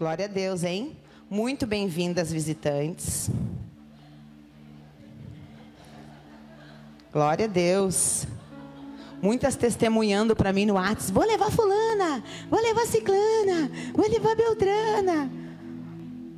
Glória 0.00 0.24
a 0.24 0.28
Deus, 0.28 0.64
hein? 0.64 0.96
Muito 1.28 1.66
bem-vindas, 1.66 2.32
visitantes. 2.32 3.28
Glória 7.12 7.44
a 7.44 7.46
Deus. 7.46 8.26
Muitas 9.20 9.56
testemunhando 9.56 10.34
para 10.34 10.54
mim 10.54 10.64
no 10.64 10.72
WhatsApp: 10.72 11.12
vou 11.12 11.26
levar 11.26 11.50
Fulana, 11.50 12.24
vou 12.48 12.58
levar 12.62 12.86
Ciclana, 12.86 13.70
vou 13.92 14.08
levar 14.08 14.34
Beltrana. 14.34 15.30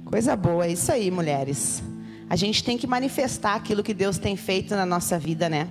Coisa 0.06 0.34
boa, 0.34 0.66
é 0.66 0.72
isso 0.72 0.90
aí, 0.90 1.08
mulheres. 1.08 1.84
A 2.28 2.34
gente 2.34 2.64
tem 2.64 2.76
que 2.76 2.88
manifestar 2.88 3.54
aquilo 3.54 3.84
que 3.84 3.94
Deus 3.94 4.18
tem 4.18 4.34
feito 4.34 4.74
na 4.74 4.84
nossa 4.84 5.20
vida, 5.20 5.48
né? 5.48 5.68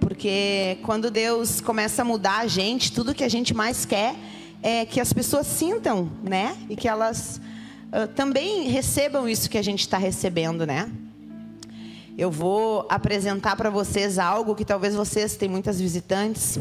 Porque 0.00 0.78
quando 0.82 1.10
Deus 1.10 1.60
começa 1.60 2.00
a 2.00 2.04
mudar 2.06 2.38
a 2.38 2.46
gente, 2.46 2.90
tudo 2.90 3.14
que 3.14 3.22
a 3.22 3.28
gente 3.28 3.52
mais 3.52 3.84
quer 3.84 4.16
é 4.62 4.84
que 4.84 5.00
as 5.00 5.12
pessoas 5.12 5.46
sintam, 5.46 6.10
né? 6.22 6.56
E 6.68 6.76
que 6.76 6.88
elas 6.88 7.40
uh, 7.86 8.08
também 8.08 8.68
recebam 8.68 9.28
isso 9.28 9.48
que 9.48 9.58
a 9.58 9.62
gente 9.62 9.80
está 9.80 9.98
recebendo, 9.98 10.66
né? 10.66 10.90
Eu 12.18 12.30
vou 12.30 12.86
apresentar 12.88 13.56
para 13.56 13.68
vocês 13.68 14.18
algo 14.18 14.54
que 14.54 14.64
talvez 14.64 14.94
vocês 14.94 15.36
têm 15.36 15.48
muitas 15.48 15.80
visitantes. 15.80 16.58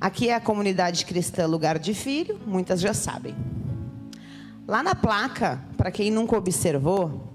Aqui 0.00 0.30
é 0.30 0.34
a 0.34 0.40
comunidade 0.40 1.04
cristã 1.04 1.46
Lugar 1.46 1.78
de 1.78 1.92
Filho, 1.92 2.40
muitas 2.46 2.80
já 2.80 2.94
sabem. 2.94 3.34
Lá 4.66 4.82
na 4.82 4.94
placa, 4.94 5.62
para 5.76 5.90
quem 5.90 6.10
nunca 6.10 6.36
observou, 6.36 7.32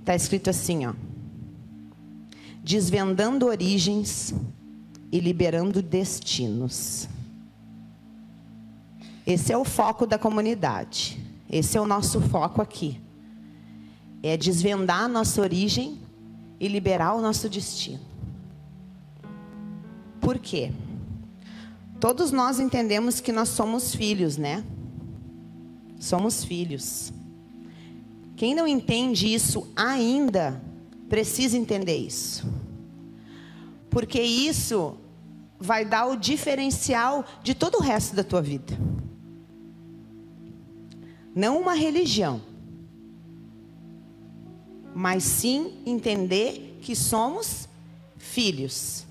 está 0.00 0.14
escrito 0.14 0.48
assim, 0.48 0.86
ó: 0.86 0.94
Desvendando 2.64 3.46
origens 3.46 4.34
e 5.12 5.20
liberando 5.20 5.82
destinos. 5.82 7.08
Esse 9.30 9.52
é 9.52 9.56
o 9.56 9.64
foco 9.64 10.06
da 10.06 10.18
comunidade. 10.18 11.18
Esse 11.48 11.76
é 11.76 11.80
o 11.80 11.86
nosso 11.86 12.20
foco 12.20 12.60
aqui 12.60 13.00
é 14.22 14.36
desvendar 14.36 15.04
a 15.04 15.08
nossa 15.08 15.40
origem 15.40 15.98
e 16.58 16.68
liberar 16.68 17.14
o 17.14 17.20
nosso 17.20 17.48
destino. 17.48 18.00
Por 20.20 20.38
quê? 20.38 20.72
Todos 21.98 22.30
nós 22.30 22.60
entendemos 22.60 23.20
que 23.20 23.32
nós 23.32 23.48
somos 23.48 23.94
filhos, 23.94 24.36
né? 24.36 24.64
Somos 25.98 26.44
filhos. 26.44 27.12
Quem 28.36 28.54
não 28.54 28.66
entende 28.66 29.32
isso 29.32 29.66
ainda, 29.74 30.60
precisa 31.08 31.56
entender 31.56 31.96
isso. 31.96 32.46
Porque 33.90 34.20
isso 34.20 34.96
vai 35.58 35.84
dar 35.84 36.06
o 36.06 36.16
diferencial 36.16 37.24
de 37.42 37.54
todo 37.54 37.76
o 37.76 37.82
resto 37.82 38.14
da 38.14 38.24
tua 38.24 38.40
vida. 38.40 38.78
Não 41.34 41.60
uma 41.60 41.74
religião 41.74 42.40
mas 44.94 45.22
sim 45.24 45.72
entender 45.86 46.78
que 46.82 46.94
somos 46.94 47.68
filhos. 48.16 49.06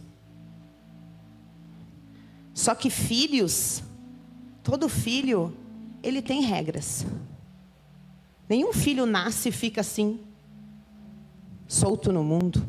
Só 2.54 2.76
que 2.76 2.90
filhos, 2.90 3.82
todo 4.62 4.90
filho, 4.90 5.56
ele 6.04 6.22
tem 6.22 6.42
regras. 6.42 7.06
Nenhum 8.48 8.74
filho 8.74 9.06
nasce 9.06 9.50
e 9.50 9.52
fica 9.52 9.82
assim, 9.82 10.20
solto 11.68 12.12
no 12.12 12.24
mundo, 12.24 12.66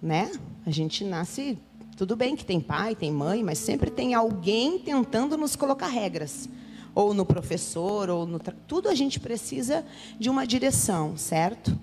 né? 0.00 0.30
A 0.64 0.70
gente 0.70 1.02
nasce, 1.02 1.58
tudo 1.96 2.14
bem 2.14 2.36
que 2.36 2.44
tem 2.44 2.60
pai, 2.60 2.94
tem 2.94 3.10
mãe, 3.10 3.42
mas 3.42 3.58
sempre 3.58 3.90
tem 3.90 4.14
alguém 4.14 4.78
tentando 4.78 5.36
nos 5.36 5.56
colocar 5.56 5.88
regras. 5.88 6.48
Ou 6.96 7.14
no 7.14 7.24
professor, 7.24 8.10
ou 8.10 8.26
no. 8.26 8.40
Tudo 8.66 8.88
a 8.88 8.94
gente 8.94 9.20
precisa 9.20 9.84
de 10.18 10.28
uma 10.28 10.44
direção, 10.44 11.16
certo? 11.16 11.78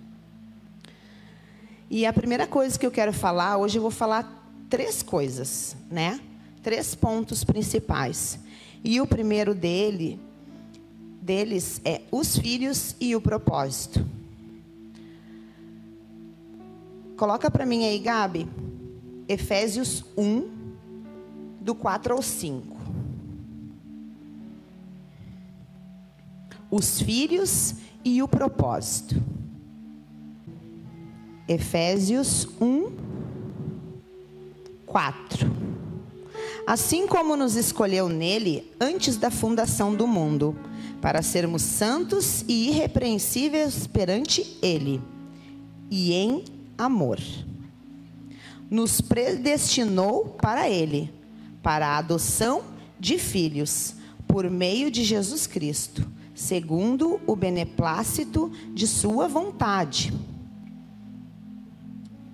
E 1.90 2.06
a 2.06 2.12
primeira 2.12 2.48
coisa 2.48 2.78
que 2.78 2.86
eu 2.86 2.92
quero 2.92 3.14
falar, 3.14 3.58
hoje 3.58 3.78
eu 3.78 3.82
vou 3.82 3.92
falar 3.92 4.44
três 4.68 5.04
coisas, 5.04 5.78
né? 5.90 6.20
Três 6.64 6.96
pontos 6.96 7.44
principais. 7.44 8.40
E 8.84 9.00
o 9.00 9.06
primeiro 9.06 9.54
dele, 9.54 10.20
deles 11.22 11.80
é 11.86 12.02
os 12.12 12.36
filhos 12.36 12.96
e 13.00 13.16
o 13.16 13.22
propósito. 13.22 14.04
Coloca 17.16 17.52
para 17.52 17.66
mim 17.66 17.86
aí, 17.86 18.00
Gabi, 18.00 18.50
Efésios 19.28 20.04
1, 20.18 20.50
do 21.62 21.76
4 21.76 22.16
ao 22.16 22.22
5. 22.22 22.73
Os 26.76 27.00
filhos 27.00 27.76
e 28.04 28.24
o 28.24 28.28
propósito. 28.28 29.22
Efésios 31.48 32.48
1, 32.60 32.92
4. 34.84 35.52
Assim 36.66 37.06
como 37.06 37.38
nos 37.38 37.56
escolheu 37.56 38.10
nele 38.10 38.68
antes 38.82 39.18
da 39.18 39.30
fundação 39.30 39.94
do 39.94 40.08
mundo, 40.08 40.58
para 41.00 41.22
sermos 41.22 41.62
santos 41.62 42.44
e 42.48 42.70
irrepreensíveis 42.70 43.86
perante 43.86 44.58
ele, 44.60 45.00
e 45.92 46.12
em 46.12 46.44
amor. 46.76 47.20
Nos 48.68 49.00
predestinou 49.00 50.26
para 50.42 50.68
ele, 50.68 51.14
para 51.62 51.90
a 51.90 51.98
adoção 52.00 52.64
de 53.00 53.20
filhos, 53.20 53.94
por 54.28 54.50
meio 54.50 54.90
de 54.90 55.04
Jesus 55.04 55.46
Cristo, 55.46 56.12
segundo 56.34 57.20
o 57.28 57.36
beneplácito 57.36 58.52
de 58.74 58.88
sua 58.88 59.28
vontade 59.28 60.14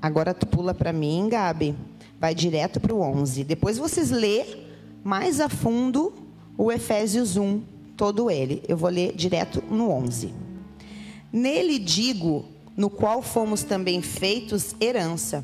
Agora 0.01 0.33
tu 0.33 0.47
pula 0.47 0.73
para 0.73 0.93
mim, 0.93 1.27
Gabi. 1.29 1.75
Vai 2.19 2.33
direto 2.33 2.79
para 2.79 2.93
o 2.93 3.01
11. 3.01 3.43
Depois 3.43 3.77
vocês 3.77 4.09
lê 4.09 4.45
mais 5.03 5.39
a 5.39 5.49
fundo 5.49 6.13
o 6.57 6.71
Efésios 6.71 7.35
1, 7.35 7.61
todo 7.97 8.31
ele. 8.31 8.63
Eu 8.67 8.77
vou 8.77 8.89
ler 8.89 9.13
direto 9.13 9.61
no 9.69 9.91
11. 9.91 10.33
Nele 11.31 11.77
digo, 11.77 12.45
no 12.77 12.89
qual 12.89 13.21
fomos 13.21 13.63
também 13.63 14.01
feitos 14.01 14.73
herança, 14.79 15.43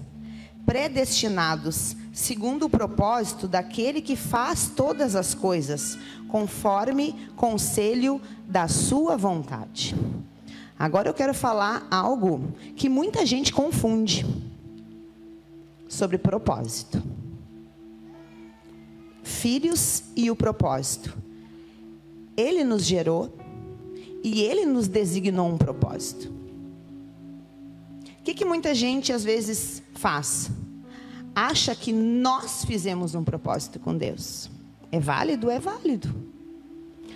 predestinados, 0.66 1.95
segundo 2.15 2.67
o 2.67 2.69
propósito 2.69 3.45
daquele 3.45 3.99
que 3.99 4.15
faz 4.15 4.71
todas 4.73 5.17
as 5.17 5.33
coisas, 5.33 5.97
conforme 6.29 7.13
conselho 7.35 8.21
da 8.47 8.69
sua 8.69 9.17
vontade. 9.17 9.93
Agora 10.79 11.09
eu 11.09 11.13
quero 11.13 11.33
falar 11.33 11.85
algo 11.91 12.53
que 12.77 12.87
muita 12.87 13.25
gente 13.25 13.51
confunde 13.51 14.25
sobre 15.89 16.17
propósito. 16.17 17.03
Filhos 19.21 20.03
e 20.15 20.31
o 20.31 20.37
propósito. 20.37 21.13
Ele 22.37 22.63
nos 22.63 22.85
gerou 22.85 23.29
e 24.23 24.41
ele 24.41 24.65
nos 24.65 24.87
designou 24.87 25.49
um 25.49 25.57
propósito. 25.57 26.33
O 28.19 28.23
que, 28.23 28.33
que 28.33 28.45
muita 28.45 28.73
gente 28.73 29.11
às 29.11 29.23
vezes 29.23 29.83
faz? 29.95 30.49
Acha 31.35 31.75
que 31.75 31.91
nós 31.91 32.63
fizemos 32.63 33.13
um 33.13 33.23
propósito 33.23 33.78
com 33.78 33.96
Deus. 33.96 34.50
É 34.90 35.00
válido? 35.00 35.50
É 35.50 35.59
válido. 35.59 36.16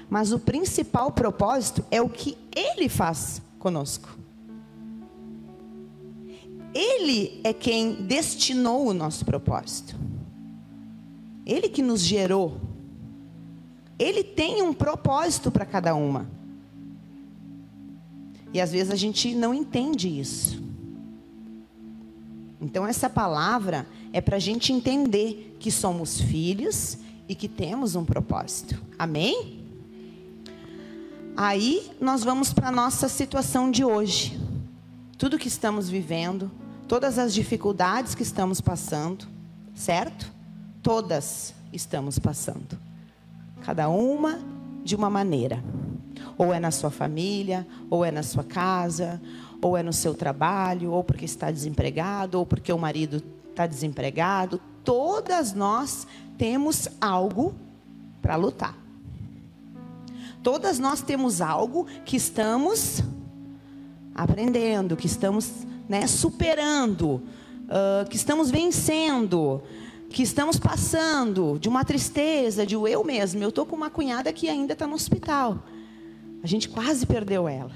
Mas 0.09 0.34
o 0.34 0.40
principal 0.40 1.12
propósito 1.12 1.85
é 1.90 2.02
o 2.02 2.09
que 2.09 2.38
ele 2.53 2.90
faz 2.90 3.41
conosco. 3.57 4.09
Ele 6.74 7.40
é 7.44 7.53
quem 7.53 7.94
destinou 7.94 8.88
o 8.88 8.94
nosso 8.94 9.24
propósito. 9.24 9.96
Ele 11.46 11.69
que 11.69 11.81
nos 11.81 12.01
gerou. 12.01 12.59
Ele 13.98 14.24
tem 14.24 14.62
um 14.62 14.74
propósito 14.74 15.50
para 15.51 15.65
cada 15.65 15.95
uma. 15.95 16.30
E 18.54 18.60
às 18.60 18.72
vezes 18.72 18.92
a 18.92 18.95
gente 18.95 19.33
não 19.33 19.54
entende 19.54 20.07
isso. 20.19 20.62
Então, 22.62 22.86
essa 22.86 23.10
palavra 23.10 23.88
é 24.11 24.21
para 24.21 24.38
a 24.38 24.39
gente 24.39 24.73
entender 24.73 25.56
que 25.59 25.71
somos 25.71 26.19
filhos 26.19 26.97
e 27.27 27.35
que 27.35 27.47
temos 27.47 27.95
um 27.95 28.03
propósito. 28.03 28.81
Amém? 28.97 29.59
Aí 31.38 31.91
nós 32.01 32.23
vamos 32.23 32.51
para 32.51 32.69
a 32.69 32.71
nossa 32.71 33.07
situação 33.07 33.69
de 33.69 33.83
hoje. 33.83 34.39
Tudo 35.17 35.38
que 35.38 35.47
estamos 35.47 35.89
vivendo, 35.89 36.51
todas 36.88 37.19
as 37.19 37.33
dificuldades 37.33 38.15
que 38.15 38.23
estamos 38.23 38.59
passando, 38.59 39.27
certo? 39.73 40.31
Todas 40.81 41.53
estamos 41.71 42.17
passando. 42.17 42.79
Cada 43.62 43.89
uma 43.89 44.39
de 44.83 44.95
uma 44.95 45.09
maneira. 45.09 45.63
Ou 46.38 46.53
é 46.53 46.59
na 46.59 46.71
sua 46.71 46.89
família, 46.89 47.67
ou 47.89 48.03
é 48.03 48.12
na 48.12 48.23
sua 48.23 48.44
casa, 48.44 49.21
ou 49.62 49.77
é 49.77 49.83
no 49.83 49.94
seu 49.94 50.13
trabalho, 50.13 50.91
ou 50.91 51.03
porque 51.03 51.25
está 51.25 51.51
desempregado, 51.51 52.39
ou 52.39 52.45
porque 52.45 52.71
o 52.71 52.77
marido 52.77 53.21
está 53.50 53.68
desempregado. 53.68 54.60
Todas 54.84 55.54
nós 55.54 56.07
temos 56.38 56.88
algo 57.00 57.54
para 58.22 58.36
lutar. 58.36 58.75
Todas 60.42 60.80
nós 60.80 61.01
temos 61.01 61.42
algo 61.42 61.86
que 62.06 62.16
estamos 62.16 63.04
aprendendo, 64.16 64.96
que 64.96 65.07
estamos 65.07 65.51
né, 65.88 66.07
superando, 66.07 67.16
uh, 67.16 68.10
que 68.10 68.16
estamos 68.16 68.50
vencendo, 68.50 69.62
que 70.10 70.24
estamos 70.24 70.57
passando 70.57 71.57
de 71.60 71.68
uma 71.68 71.84
tristeza, 71.84 72.66
de 72.66 72.75
eu 72.75 73.04
mesmo. 73.04 73.44
Eu 73.44 73.50
estou 73.50 73.66
com 73.66 73.75
uma 73.75 73.90
cunhada 73.90 74.31
que 74.31 74.48
ainda 74.48 74.74
está 74.74 74.88
no 74.88 74.96
hospital. 74.96 75.63
A 76.42 76.48
gente 76.48 76.69
quase 76.69 77.06
perdeu 77.06 77.48
ela. 77.48 77.72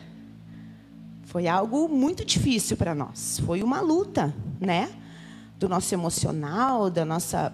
Foi 1.24 1.48
algo 1.48 1.90
muito 1.90 2.24
difícil 2.24 2.78
para 2.78 2.96
nós. 2.96 3.42
Foi 3.46 3.62
uma 3.62 3.81
luta, 3.81 4.34
né? 4.60 4.90
Do 5.63 5.69
nosso 5.69 5.95
emocional, 5.95 6.89
da 6.89 7.06
nossa, 7.06 7.54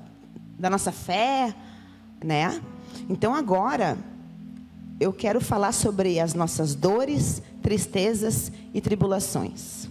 da 0.57 0.67
nossa 0.67 0.91
fé, 0.91 1.53
né? 2.23 2.59
Então 3.07 3.35
agora 3.35 3.99
eu 4.99 5.13
quero 5.13 5.39
falar 5.39 5.71
sobre 5.71 6.19
as 6.19 6.33
nossas 6.33 6.73
dores, 6.73 7.39
tristezas 7.61 8.51
e 8.73 8.81
tribulações. 8.81 9.87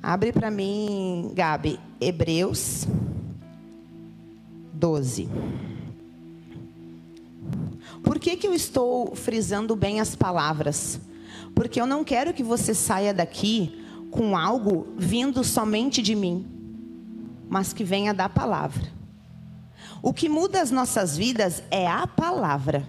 Abre 0.00 0.32
para 0.32 0.48
mim, 0.48 1.32
Gabi, 1.34 1.80
Hebreus 2.00 2.86
12. 4.72 5.28
Por 8.04 8.20
que, 8.20 8.36
que 8.36 8.46
eu 8.46 8.54
estou 8.54 9.16
frisando 9.16 9.74
bem 9.74 9.98
as 9.98 10.14
palavras? 10.14 11.00
Porque 11.52 11.80
eu 11.80 11.86
não 11.86 12.04
quero 12.04 12.32
que 12.32 12.44
você 12.44 12.72
saia 12.72 13.12
daqui 13.12 13.84
com 14.08 14.36
algo 14.36 14.86
vindo 14.96 15.42
somente 15.42 16.00
de 16.00 16.14
mim, 16.14 16.61
mas 17.52 17.74
que 17.74 17.84
venha 17.84 18.14
da 18.14 18.30
palavra. 18.30 18.82
O 20.00 20.10
que 20.10 20.26
muda 20.26 20.62
as 20.62 20.70
nossas 20.70 21.18
vidas 21.18 21.62
é 21.70 21.86
a 21.86 22.06
palavra. 22.06 22.88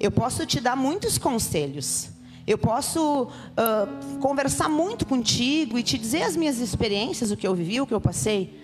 Eu 0.00 0.10
posso 0.10 0.46
te 0.46 0.58
dar 0.58 0.74
muitos 0.74 1.18
conselhos. 1.18 2.08
Eu 2.46 2.56
posso 2.56 3.24
uh, 3.24 4.18
conversar 4.20 4.70
muito 4.70 5.04
contigo 5.04 5.78
e 5.78 5.82
te 5.82 5.98
dizer 5.98 6.22
as 6.22 6.34
minhas 6.34 6.60
experiências, 6.60 7.30
o 7.30 7.36
que 7.36 7.46
eu 7.46 7.54
vivi, 7.54 7.78
o 7.78 7.86
que 7.86 7.92
eu 7.92 8.00
passei. 8.00 8.58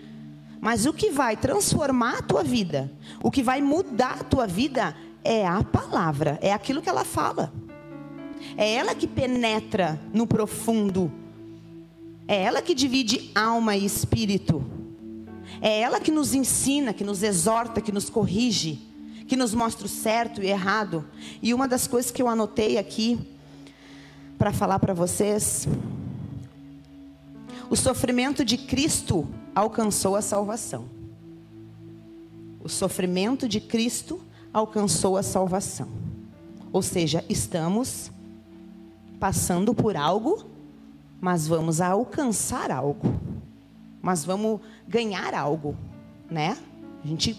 Mas 0.58 0.86
o 0.86 0.92
que 0.94 1.10
vai 1.10 1.36
transformar 1.36 2.20
a 2.20 2.22
tua 2.22 2.42
vida, 2.42 2.90
o 3.22 3.30
que 3.30 3.42
vai 3.42 3.60
mudar 3.60 4.20
a 4.20 4.24
tua 4.24 4.46
vida 4.46 4.96
é 5.22 5.46
a 5.46 5.62
palavra, 5.62 6.38
é 6.40 6.50
aquilo 6.50 6.80
que 6.80 6.88
ela 6.88 7.04
fala. 7.04 7.52
É 8.56 8.72
ela 8.72 8.94
que 8.94 9.06
penetra 9.06 10.00
no 10.14 10.26
profundo. 10.26 11.12
É 12.26 12.42
ela 12.42 12.62
que 12.62 12.74
divide 12.74 13.30
alma 13.34 13.76
e 13.76 13.84
espírito. 13.84 14.83
É 15.64 15.80
ela 15.80 15.98
que 15.98 16.10
nos 16.10 16.34
ensina, 16.34 16.92
que 16.92 17.02
nos 17.02 17.22
exorta, 17.22 17.80
que 17.80 17.90
nos 17.90 18.10
corrige 18.10 18.94
que 19.26 19.36
nos 19.36 19.54
mostra 19.54 19.86
o 19.86 19.88
certo 19.88 20.42
e 20.42 20.46
errado. 20.46 21.04
E 21.42 21.54
uma 21.54 21.66
das 21.66 21.86
coisas 21.86 22.10
que 22.10 22.20
eu 22.20 22.28
anotei 22.28 22.78
aqui 22.78 23.18
para 24.38 24.52
falar 24.52 24.78
para 24.78 24.92
vocês, 24.92 25.66
o 27.70 27.76
sofrimento 27.76 28.44
de 28.44 28.58
Cristo 28.58 29.26
alcançou 29.54 30.16
a 30.16 30.22
salvação. 30.22 30.84
O 32.62 32.68
sofrimento 32.68 33.48
de 33.48 33.60
Cristo 33.60 34.20
alcançou 34.52 35.16
a 35.16 35.22
salvação. 35.22 35.88
Ou 36.72 36.82
seja, 36.82 37.24
estamos 37.28 38.10
passando 39.20 39.74
por 39.74 39.96
algo, 39.96 40.44
mas 41.20 41.46
vamos 41.46 41.80
alcançar 41.80 42.70
algo. 42.70 43.20
Mas 44.04 44.22
vamos 44.22 44.60
ganhar 44.86 45.32
algo, 45.32 45.74
né? 46.30 46.58
A 47.02 47.06
gente 47.06 47.34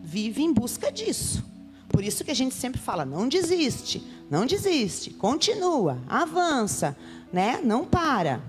vive 0.00 0.44
em 0.44 0.52
busca 0.52 0.92
disso. 0.92 1.44
Por 1.88 2.04
isso 2.04 2.22
que 2.24 2.30
a 2.30 2.34
gente 2.34 2.54
sempre 2.54 2.80
fala: 2.80 3.04
não 3.04 3.28
desiste, 3.28 4.00
não 4.30 4.46
desiste, 4.46 5.10
continua, 5.10 5.98
avança, 6.08 6.96
né? 7.32 7.60
Não 7.64 7.84
para. 7.84 8.40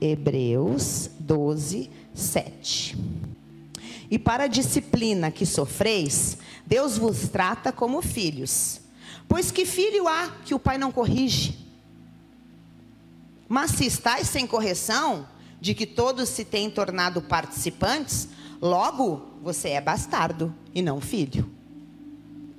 Hebreus 0.00 1.10
12, 1.20 1.90
7. 2.14 2.96
E 4.10 4.18
para 4.18 4.44
a 4.44 4.48
disciplina 4.48 5.30
que 5.30 5.44
sofreis, 5.44 6.38
Deus 6.64 6.96
vos 6.96 7.28
trata 7.28 7.70
como 7.70 8.00
filhos. 8.00 8.80
Pois 9.28 9.50
que 9.50 9.66
filho 9.66 10.08
há 10.08 10.30
que 10.46 10.54
o 10.54 10.58
pai 10.58 10.78
não 10.78 10.90
corrige? 10.90 11.63
Mas 13.54 13.70
se 13.70 13.86
estáis 13.86 14.28
sem 14.28 14.48
correção, 14.48 15.28
de 15.60 15.74
que 15.74 15.86
todos 15.86 16.28
se 16.28 16.44
têm 16.44 16.68
tornado 16.68 17.22
participantes, 17.22 18.28
logo 18.60 19.28
você 19.40 19.68
é 19.68 19.80
bastardo 19.80 20.52
e 20.74 20.82
não 20.82 21.00
filho. 21.00 21.48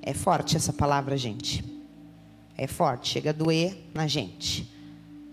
É 0.00 0.14
forte 0.14 0.56
essa 0.56 0.72
palavra, 0.72 1.14
gente. 1.14 1.62
É 2.56 2.66
forte, 2.66 3.10
chega 3.10 3.28
a 3.28 3.32
doer 3.34 3.76
na 3.92 4.06
gente. 4.06 4.72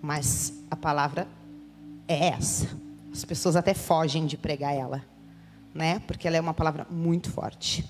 Mas 0.01 0.51
a 0.69 0.75
palavra 0.75 1.29
é 2.09 2.27
essa. 2.27 2.67
As 3.13 3.23
pessoas 3.23 3.55
até 3.55 3.73
fogem 3.73 4.25
de 4.25 4.35
pregar 4.35 4.75
ela, 4.75 5.01
né? 5.73 5.99
Porque 6.05 6.27
ela 6.27 6.35
é 6.35 6.41
uma 6.41 6.53
palavra 6.53 6.85
muito 6.91 7.31
forte. 7.31 7.89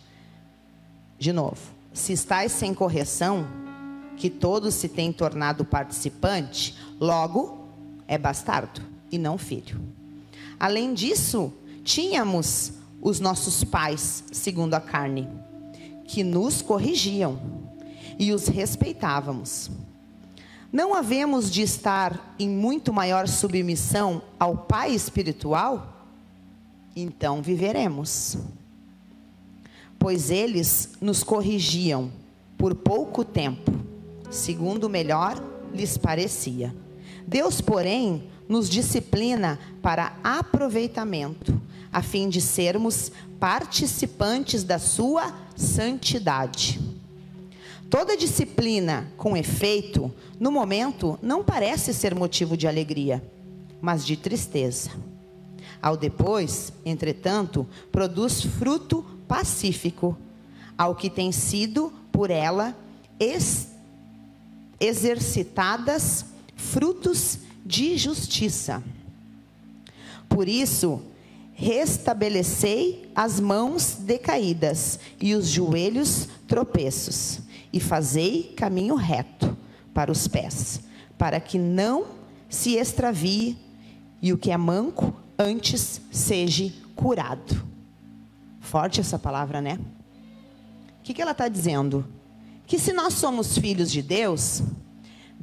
De 1.17 1.33
novo, 1.33 1.73
se 1.91 2.13
estáis 2.13 2.51
sem 2.51 2.71
correção, 2.71 3.47
que 4.15 4.29
todos 4.29 4.75
se 4.75 4.87
têm 4.87 5.11
tornado 5.11 5.65
participante, 5.65 6.77
logo 6.99 7.62
é 8.13 8.17
bastardo 8.17 8.81
e 9.11 9.17
não 9.17 9.37
filho. 9.37 9.79
Além 10.59 10.93
disso, 10.93 11.51
tínhamos 11.83 12.73
os 13.01 13.19
nossos 13.19 13.63
pais, 13.63 14.23
segundo 14.31 14.73
a 14.75 14.79
carne, 14.79 15.27
que 16.05 16.23
nos 16.23 16.61
corrigiam 16.61 17.39
e 18.17 18.31
os 18.31 18.47
respeitávamos. 18.47 19.69
Não 20.71 20.93
havemos 20.93 21.51
de 21.51 21.61
estar 21.61 22.35
em 22.39 22.49
muito 22.49 22.91
maior 22.93 23.27
submissão 23.27 24.21
ao 24.39 24.57
Pai 24.57 24.93
espiritual? 24.93 26.07
Então 26.95 27.41
viveremos. 27.41 28.37
Pois 29.99 30.31
eles 30.31 30.93
nos 30.99 31.23
corrigiam 31.23 32.11
por 32.57 32.73
pouco 32.73 33.23
tempo, 33.23 33.71
segundo 34.31 34.89
melhor 34.89 35.41
lhes 35.73 35.97
parecia. 35.97 36.73
Deus, 37.27 37.61
porém, 37.61 38.23
nos 38.47 38.69
disciplina 38.69 39.59
para 39.81 40.17
aproveitamento, 40.23 41.59
a 41.91 42.01
fim 42.01 42.29
de 42.29 42.41
sermos 42.41 43.11
participantes 43.39 44.63
da 44.63 44.79
sua 44.79 45.33
santidade. 45.55 46.79
Toda 47.89 48.17
disciplina 48.17 49.07
com 49.17 49.37
efeito, 49.37 50.11
no 50.39 50.51
momento, 50.51 51.17
não 51.21 51.43
parece 51.43 51.93
ser 51.93 52.15
motivo 52.15 52.57
de 52.57 52.67
alegria, 52.67 53.23
mas 53.81 54.05
de 54.05 54.17
tristeza. 54.17 54.89
Ao 55.81 55.95
depois, 55.95 56.73
entretanto, 56.85 57.67
produz 57.91 58.41
fruto 58.41 59.05
pacífico, 59.27 60.17
ao 60.77 60.95
que 60.95 61.09
tem 61.09 61.31
sido 61.31 61.93
por 62.11 62.31
ela 62.31 62.75
ex 63.19 63.67
exercitadas 64.79 66.25
frutos 66.71 67.39
de 67.65 67.97
justiça. 67.97 68.83
Por 70.27 70.47
isso, 70.47 71.01
restabelecei 71.53 73.09
as 73.15 73.39
mãos 73.39 73.97
decaídas 73.99 74.99
e 75.21 75.35
os 75.35 75.47
joelhos 75.47 76.27
tropeços, 76.47 77.39
e 77.71 77.79
fazei 77.79 78.53
caminho 78.55 78.95
reto 78.95 79.55
para 79.93 80.11
os 80.11 80.27
pés, 80.27 80.81
para 81.17 81.39
que 81.39 81.57
não 81.57 82.05
se 82.49 82.75
extravie 82.75 83.57
e 84.21 84.33
o 84.33 84.37
que 84.37 84.51
é 84.51 84.57
manco 84.57 85.13
antes 85.37 86.01
seja 86.11 86.71
curado. 86.95 87.63
Forte 88.59 88.99
essa 88.99 89.19
palavra, 89.19 89.61
né? 89.61 89.77
O 90.99 91.03
que, 91.03 91.13
que 91.13 91.21
ela 91.21 91.31
está 91.31 91.47
dizendo? 91.47 92.05
Que 92.65 92.79
se 92.79 92.93
nós 92.93 93.15
somos 93.15 93.57
filhos 93.57 93.91
de 93.91 94.01
Deus, 94.01 94.63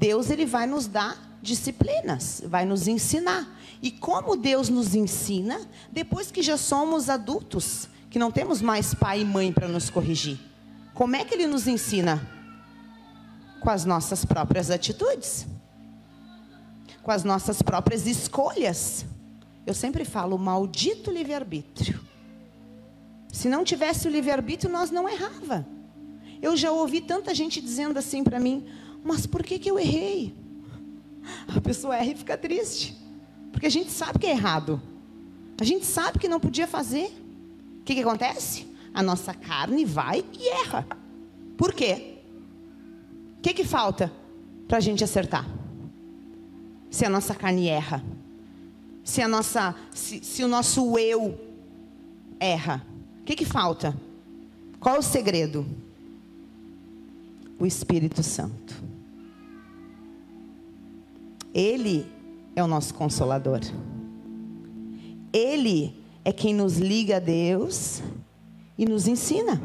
Deus 0.01 0.31
ele 0.31 0.47
vai 0.47 0.67
nos 0.67 0.87
dar 0.87 1.15
disciplinas, 1.43 2.43
vai 2.47 2.65
nos 2.65 2.89
ensinar. 2.89 3.47
E 3.83 3.91
como 3.91 4.35
Deus 4.35 4.71
nos 4.71 4.95
ensina, 4.95 5.61
depois 5.93 6.31
que 6.31 6.41
já 6.41 6.57
somos 6.57 7.11
adultos, 7.11 7.87
que 8.09 8.19
não 8.19 8.31
temos 8.31 8.63
mais 8.63 8.95
pai 8.95 9.21
e 9.21 9.25
mãe 9.27 9.53
para 9.53 9.69
nos 9.69 9.91
corrigir, 9.91 10.41
como 10.95 11.17
é 11.17 11.23
que 11.23 11.35
Ele 11.35 11.47
nos 11.47 11.67
ensina? 11.67 12.27
Com 13.61 13.69
as 13.69 13.85
nossas 13.85 14.25
próprias 14.25 14.71
atitudes, 14.71 15.47
com 17.03 17.11
as 17.11 17.23
nossas 17.23 17.61
próprias 17.61 18.07
escolhas. 18.07 19.05
Eu 19.67 19.75
sempre 19.75 20.07
falo, 20.07 20.39
maldito 20.39 21.11
livre-arbítrio. 21.11 22.01
Se 23.31 23.51
não 23.51 23.65
tivesse 23.65 24.09
o 24.09 24.11
livre-arbítrio, 24.11 24.73
nós 24.73 24.91
não 24.91 25.07
errava. 25.07 25.67
Eu 26.41 26.57
já 26.57 26.73
ouvi 26.73 27.03
tanta 27.03 27.35
gente 27.35 27.61
dizendo 27.61 27.99
assim 27.99 28.25
para 28.25 28.41
mim, 28.41 28.67
mas 29.05 29.27
por 29.27 29.43
que, 29.43 29.59
que 29.59 29.71
eu 29.71 29.79
errei? 29.79 30.35
a 31.55 31.61
pessoa 31.61 31.97
erra 31.97 32.11
e 32.13 32.17
fica 32.17 32.37
triste. 32.37 32.97
Porque 33.53 33.67
a 33.67 33.71
gente 33.71 33.91
sabe 33.91 34.19
que 34.19 34.27
é 34.27 34.31
errado. 34.31 34.81
A 35.61 35.65
gente 35.65 35.85
sabe 35.85 36.19
que 36.19 36.29
não 36.29 36.41
podia 36.41 36.67
fazer. 36.67 37.07
O 37.81 37.85
que, 37.85 37.95
que 37.95 38.01
acontece? 38.01 38.71
a 38.93 39.03
nossa 39.03 39.33
carne 39.33 39.85
vai 39.85 40.25
e 40.39 40.49
erra. 40.49 40.87
Por 41.57 41.73
quê? 41.73 42.19
O 43.39 43.43
que, 43.43 43.55
que 43.55 43.65
falta 43.65 44.13
para 44.69 44.79
a 44.79 44.81
gente 44.81 45.03
acertar? 45.03 45.47
Se 46.91 47.05
a 47.05 47.11
nossa 47.11 47.35
carne 47.35 47.69
erra, 47.69 48.05
se, 49.05 49.23
a 49.23 49.29
nossa, 49.29 49.75
se, 49.93 50.23
se 50.23 50.43
o 50.43 50.49
nosso 50.49 50.99
eu 50.99 51.39
erra, 52.39 52.85
o 53.21 53.25
que, 53.25 53.37
que 53.37 53.45
falta? 53.45 53.97
Qual 54.79 54.99
o 54.99 55.03
segredo? 55.03 55.67
O 57.61 57.67
Espírito 57.67 58.23
Santo. 58.23 58.83
Ele 61.55 62.07
é 62.57 62.65
o 62.65 62.67
nosso 62.67 62.95
consolador. 62.95 63.61
Ele 65.33 65.95
é 66.25 66.33
quem 66.33 66.55
nos 66.55 66.79
liga 66.79 67.17
a 67.17 67.21
Deus 67.21 68.03
e 68.77 68.85
nos 68.87 69.07
ensina. 69.07 69.61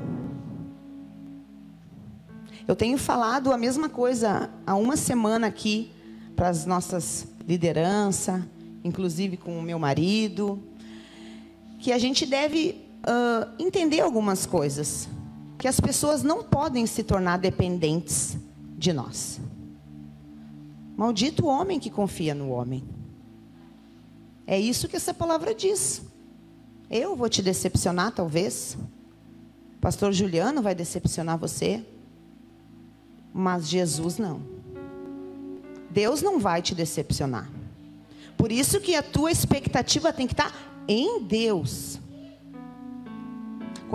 Eu 2.68 2.75
tenho 2.75 2.98
falado 2.98 3.54
a 3.54 3.58
mesma 3.58 3.88
coisa 3.88 4.50
há 4.66 4.75
uma 4.75 4.98
semana 4.98 5.48
aqui 5.48 5.92
para 6.36 6.50
as 6.50 6.66
nossas 6.66 7.28
lideranças, 7.48 8.42
inclusive 8.84 9.38
com 9.38 9.58
o 9.58 9.62
meu 9.62 9.78
marido, 9.78 10.62
que 11.80 11.92
a 11.92 11.98
gente 11.98 12.25
deve 12.25 12.82
uh, 13.04 13.52
entender 13.60 14.02
algumas 14.02 14.46
coisas, 14.46 15.08
que 15.58 15.68
as 15.68 15.80
pessoas 15.80 16.24
não 16.24 16.44
podem 16.44 16.86
se 16.86 17.04
tornar 17.04 17.38
dependentes 17.38 18.38
de 18.78 18.92
nós. 18.92 19.40
Maldito 20.96 21.46
o 21.46 21.50
homem 21.50 21.80
que 21.80 21.90
confia 21.90 22.34
no 22.34 22.50
homem. 22.50 22.84
É 24.48 24.60
isso 24.60 24.88
que 24.88 24.96
essa 24.96 25.14
palavra 25.14 25.54
diz. 25.54 26.02
Eu 26.90 27.16
vou 27.16 27.28
te 27.28 27.42
decepcionar, 27.42 28.12
talvez. 28.12 28.78
Pastor 29.82 30.14
Juliano 30.14 30.62
vai 30.62 30.76
decepcionar 30.76 31.38
você. 31.38 31.84
Mas 33.34 33.68
Jesus 33.68 34.18
não. 34.18 34.42
Deus 35.90 36.22
não 36.22 36.40
vai 36.40 36.62
te 36.62 36.76
decepcionar. 36.76 37.50
Por 38.38 38.52
isso 38.52 38.80
que 38.80 38.96
a 38.96 39.04
tua 39.04 39.32
expectativa 39.32 40.14
tem 40.14 40.28
que 40.28 40.34
estar 40.34 40.54
em 40.88 41.24
Deus. 41.24 42.00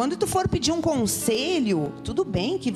Quando 0.00 0.16
tu 0.16 0.26
for 0.26 0.48
pedir 0.48 0.72
um 0.72 0.80
conselho, 0.80 1.92
tudo 2.02 2.24
bem 2.24 2.56
que 2.56 2.74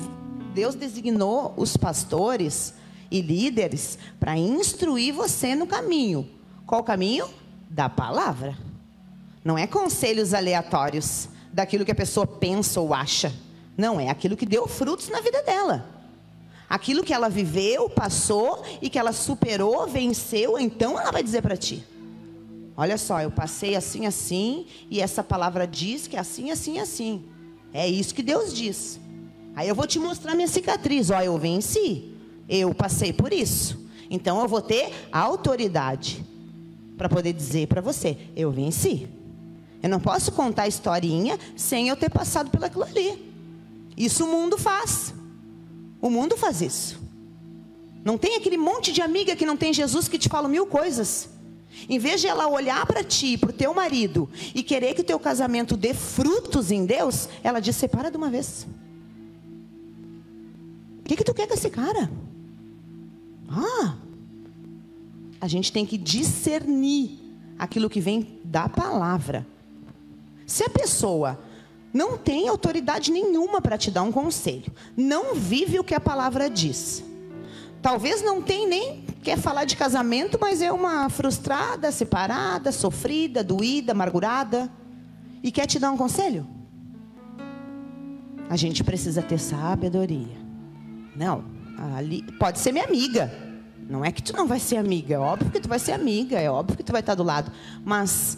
Deus 0.53 0.75
designou 0.75 1.55
os 1.57 1.75
pastores 1.75 2.75
e 3.09 3.19
líderes 3.19 3.97
para 4.19 4.37
instruir 4.37 5.11
você 5.11 5.55
no 5.55 5.65
caminho. 5.65 6.29
Qual 6.67 6.81
o 6.81 6.83
caminho? 6.83 7.27
Da 7.67 7.89
palavra. 7.89 8.55
Não 9.43 9.57
é 9.57 9.65
conselhos 9.65 10.35
aleatórios 10.35 11.27
daquilo 11.51 11.83
que 11.83 11.91
a 11.91 11.95
pessoa 11.95 12.27
pensa 12.27 12.79
ou 12.79 12.93
acha. 12.93 13.33
Não, 13.75 13.99
é 13.99 14.07
aquilo 14.07 14.37
que 14.37 14.45
deu 14.45 14.67
frutos 14.67 15.09
na 15.09 15.19
vida 15.19 15.41
dela. 15.41 15.83
Aquilo 16.69 17.03
que 17.03 17.11
ela 17.11 17.27
viveu, 17.27 17.89
passou 17.89 18.63
e 18.79 18.87
que 18.87 18.99
ela 18.99 19.11
superou, 19.11 19.87
venceu, 19.87 20.59
então 20.59 20.99
ela 20.99 21.11
vai 21.11 21.23
dizer 21.23 21.41
para 21.41 21.57
ti: 21.57 21.83
Olha 22.77 22.97
só, 22.97 23.21
eu 23.21 23.31
passei 23.31 23.75
assim, 23.75 24.05
assim, 24.05 24.65
e 24.89 24.99
essa 24.99 25.23
palavra 25.23 25.65
diz 25.65 26.07
que 26.07 26.17
é 26.17 26.19
assim, 26.19 26.51
assim, 26.51 26.79
assim. 26.79 27.23
É 27.73 27.87
isso 27.87 28.13
que 28.13 28.21
Deus 28.21 28.53
diz. 28.53 28.99
Aí 29.55 29.69
eu 29.69 29.75
vou 29.75 29.87
te 29.87 29.97
mostrar 29.97 30.35
minha 30.35 30.47
cicatriz. 30.47 31.09
Ó, 31.09 31.21
eu 31.21 31.37
venci. 31.37 32.11
Eu 32.47 32.73
passei 32.73 33.13
por 33.13 33.31
isso. 33.31 33.85
Então 34.09 34.41
eu 34.41 34.47
vou 34.47 34.61
ter 34.61 34.93
autoridade 35.11 36.23
para 36.97 37.07
poder 37.07 37.33
dizer 37.33 37.67
para 37.67 37.81
você: 37.81 38.17
eu 38.35 38.51
venci. 38.51 39.07
Eu 39.81 39.89
não 39.89 39.99
posso 39.99 40.31
contar 40.31 40.63
a 40.63 40.67
historinha 40.67 41.39
sem 41.55 41.87
eu 41.87 41.95
ter 41.95 42.09
passado 42.09 42.49
pelaquilo 42.49 42.83
ali. 42.83 43.31
Isso 43.95 44.25
o 44.25 44.27
mundo 44.27 44.57
faz. 44.57 45.13
O 46.01 46.09
mundo 46.09 46.35
faz 46.35 46.61
isso. 46.61 46.99
Não 48.03 48.17
tem 48.17 48.35
aquele 48.35 48.57
monte 48.57 48.91
de 48.91 49.01
amiga 49.01 49.35
que 49.35 49.45
não 49.45 49.55
tem 49.57 49.73
Jesus 49.73 50.07
que 50.07 50.19
te 50.19 50.27
fala 50.29 50.47
mil 50.47 50.65
coisas. 50.65 51.29
Em 51.89 51.99
vez 51.99 52.21
de 52.21 52.27
ela 52.27 52.47
olhar 52.47 52.85
para 52.85 53.03
ti, 53.03 53.37
para 53.37 53.49
o 53.49 53.53
teu 53.53 53.73
marido, 53.73 54.29
e 54.53 54.63
querer 54.63 54.93
que 54.93 55.01
o 55.01 55.05
teu 55.05 55.19
casamento 55.19 55.75
dê 55.75 55.93
frutos 55.93 56.71
em 56.71 56.85
Deus, 56.85 57.29
ela 57.43 57.59
diz: 57.59 57.75
separa 57.75 58.09
de 58.09 58.17
uma 58.17 58.29
vez. 58.29 58.67
O 60.99 61.03
que, 61.03 61.15
que 61.15 61.23
tu 61.23 61.33
quer 61.33 61.47
com 61.47 61.53
esse 61.53 61.69
cara? 61.69 62.09
Ah, 63.49 63.95
a 65.39 65.47
gente 65.47 65.71
tem 65.71 65.85
que 65.85 65.97
discernir 65.97 67.19
aquilo 67.59 67.89
que 67.89 67.99
vem 67.99 68.39
da 68.43 68.67
palavra. 68.67 69.45
Se 70.45 70.63
a 70.63 70.69
pessoa 70.69 71.39
não 71.93 72.17
tem 72.17 72.47
autoridade 72.47 73.11
nenhuma 73.11 73.61
para 73.61 73.77
te 73.77 73.89
dar 73.89 74.03
um 74.03 74.11
conselho, 74.11 74.73
não 74.97 75.35
vive 75.35 75.79
o 75.79 75.83
que 75.83 75.95
a 75.95 75.99
palavra 75.99 76.49
diz. 76.49 77.03
Talvez 77.81 78.21
não 78.21 78.41
tem 78.41 78.67
nem 78.67 79.04
quer 79.25 79.39
falar 79.39 79.65
de 79.65 79.75
casamento, 79.75 80.37
mas 80.39 80.61
é 80.61 80.71
uma 80.71 81.09
frustrada, 81.09 81.91
separada, 81.91 82.71
sofrida, 82.71 83.43
doída, 83.43 83.91
amargurada 83.91 84.71
e 85.41 85.51
quer 85.51 85.65
te 85.65 85.79
dar 85.79 85.91
um 85.91 85.97
conselho. 85.97 86.47
A 88.47 88.55
gente 88.55 88.83
precisa 88.83 89.23
ter 89.23 89.39
sabedoria. 89.39 90.37
Não, 91.15 91.43
ali 91.95 92.21
pode 92.33 92.59
ser 92.59 92.71
minha 92.71 92.85
amiga. 92.85 93.33
Não 93.89 94.05
é 94.05 94.11
que 94.11 94.21
tu 94.21 94.31
não 94.37 94.47
vai 94.47 94.59
ser 94.59 94.77
amiga, 94.77 95.15
é 95.15 95.19
óbvio 95.19 95.49
que 95.49 95.59
tu 95.59 95.67
vai 95.67 95.79
ser 95.79 95.93
amiga, 95.93 96.39
é 96.39 96.49
óbvio 96.49 96.77
que 96.77 96.83
tu 96.83 96.91
vai 96.91 97.01
estar 97.01 97.15
do 97.15 97.23
lado, 97.23 97.51
mas 97.83 98.37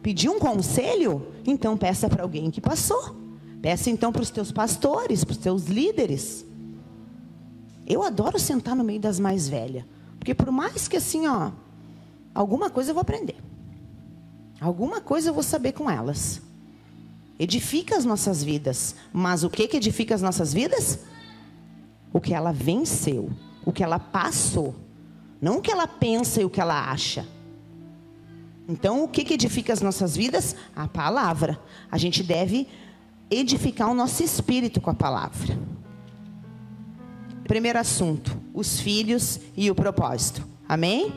pedir 0.00 0.28
um 0.28 0.38
conselho, 0.38 1.26
então 1.44 1.76
peça 1.76 2.08
para 2.08 2.22
alguém 2.22 2.48
que 2.50 2.60
passou. 2.60 3.16
Peça 3.60 3.90
então 3.90 4.12
para 4.12 4.22
os 4.22 4.30
teus 4.30 4.52
pastores, 4.52 5.24
para 5.24 5.32
os 5.32 5.38
teus 5.38 5.66
líderes. 5.66 6.44
Eu 7.84 8.04
adoro 8.04 8.38
sentar 8.38 8.76
no 8.76 8.84
meio 8.84 9.00
das 9.00 9.18
mais 9.18 9.48
velhas, 9.48 9.84
porque 10.18 10.34
por 10.34 10.50
mais 10.50 10.88
que 10.88 10.96
assim, 10.96 11.26
ó, 11.26 11.50
alguma 12.34 12.70
coisa 12.70 12.90
eu 12.90 12.94
vou 12.94 13.02
aprender. 13.02 13.36
Alguma 14.60 15.00
coisa 15.00 15.30
eu 15.30 15.34
vou 15.34 15.42
saber 15.42 15.72
com 15.72 15.90
elas. 15.90 16.42
Edifica 17.38 17.96
as 17.96 18.04
nossas 18.04 18.42
vidas, 18.42 18.96
mas 19.12 19.44
o 19.44 19.50
que 19.50 19.68
que 19.68 19.76
edifica 19.76 20.14
as 20.14 20.22
nossas 20.22 20.52
vidas? 20.52 21.00
O 22.12 22.20
que 22.20 22.34
ela 22.34 22.52
venceu, 22.52 23.30
o 23.64 23.70
que 23.70 23.84
ela 23.84 23.98
passou, 23.98 24.74
não 25.40 25.58
o 25.58 25.62
que 25.62 25.70
ela 25.70 25.86
pensa 25.86 26.40
e 26.40 26.44
o 26.44 26.50
que 26.50 26.60
ela 26.60 26.90
acha. 26.90 27.24
Então, 28.68 29.02
o 29.02 29.08
que, 29.08 29.24
que 29.24 29.34
edifica 29.34 29.72
as 29.72 29.80
nossas 29.80 30.14
vidas? 30.14 30.54
A 30.76 30.86
palavra. 30.86 31.58
A 31.90 31.96
gente 31.96 32.22
deve 32.22 32.68
edificar 33.30 33.90
o 33.90 33.94
nosso 33.94 34.22
espírito 34.22 34.80
com 34.80 34.90
a 34.90 34.94
palavra. 34.94 35.58
Primeiro 37.48 37.78
assunto: 37.78 38.38
os 38.54 38.78
filhos 38.78 39.40
e 39.56 39.70
o 39.70 39.74
propósito. 39.74 40.46
Amém? 40.68 41.12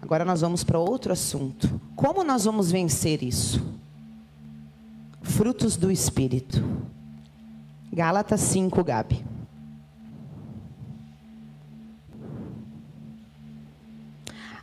Agora 0.00 0.24
nós 0.24 0.40
vamos 0.40 0.62
para 0.62 0.78
outro 0.78 1.12
assunto. 1.12 1.80
Como 1.96 2.22
nós 2.22 2.44
vamos 2.44 2.70
vencer 2.70 3.24
isso? 3.24 3.60
Frutos 5.20 5.76
do 5.76 5.90
Espírito. 5.90 6.64
Gálatas 7.92 8.40
5, 8.40 8.84
Gabi. 8.84 9.24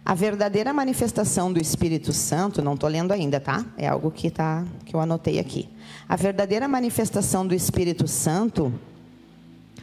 A 0.06 0.14
verdadeira 0.14 0.74
manifestação 0.74 1.52
do 1.52 1.60
Espírito 1.62 2.14
Santo, 2.14 2.62
não 2.62 2.76
estou 2.76 2.90
lendo 2.90 3.12
ainda, 3.12 3.40
tá? 3.40 3.66
É 3.78 3.88
algo 3.88 4.12
que, 4.12 4.30
tá, 4.30 4.66
que 4.86 4.96
eu 4.96 5.00
anotei 5.00 5.40
aqui. 5.40 5.70
A 6.08 6.16
verdadeira 6.16 6.68
manifestação 6.68 7.46
do 7.46 7.54
Espírito 7.54 8.08
Santo 8.08 8.74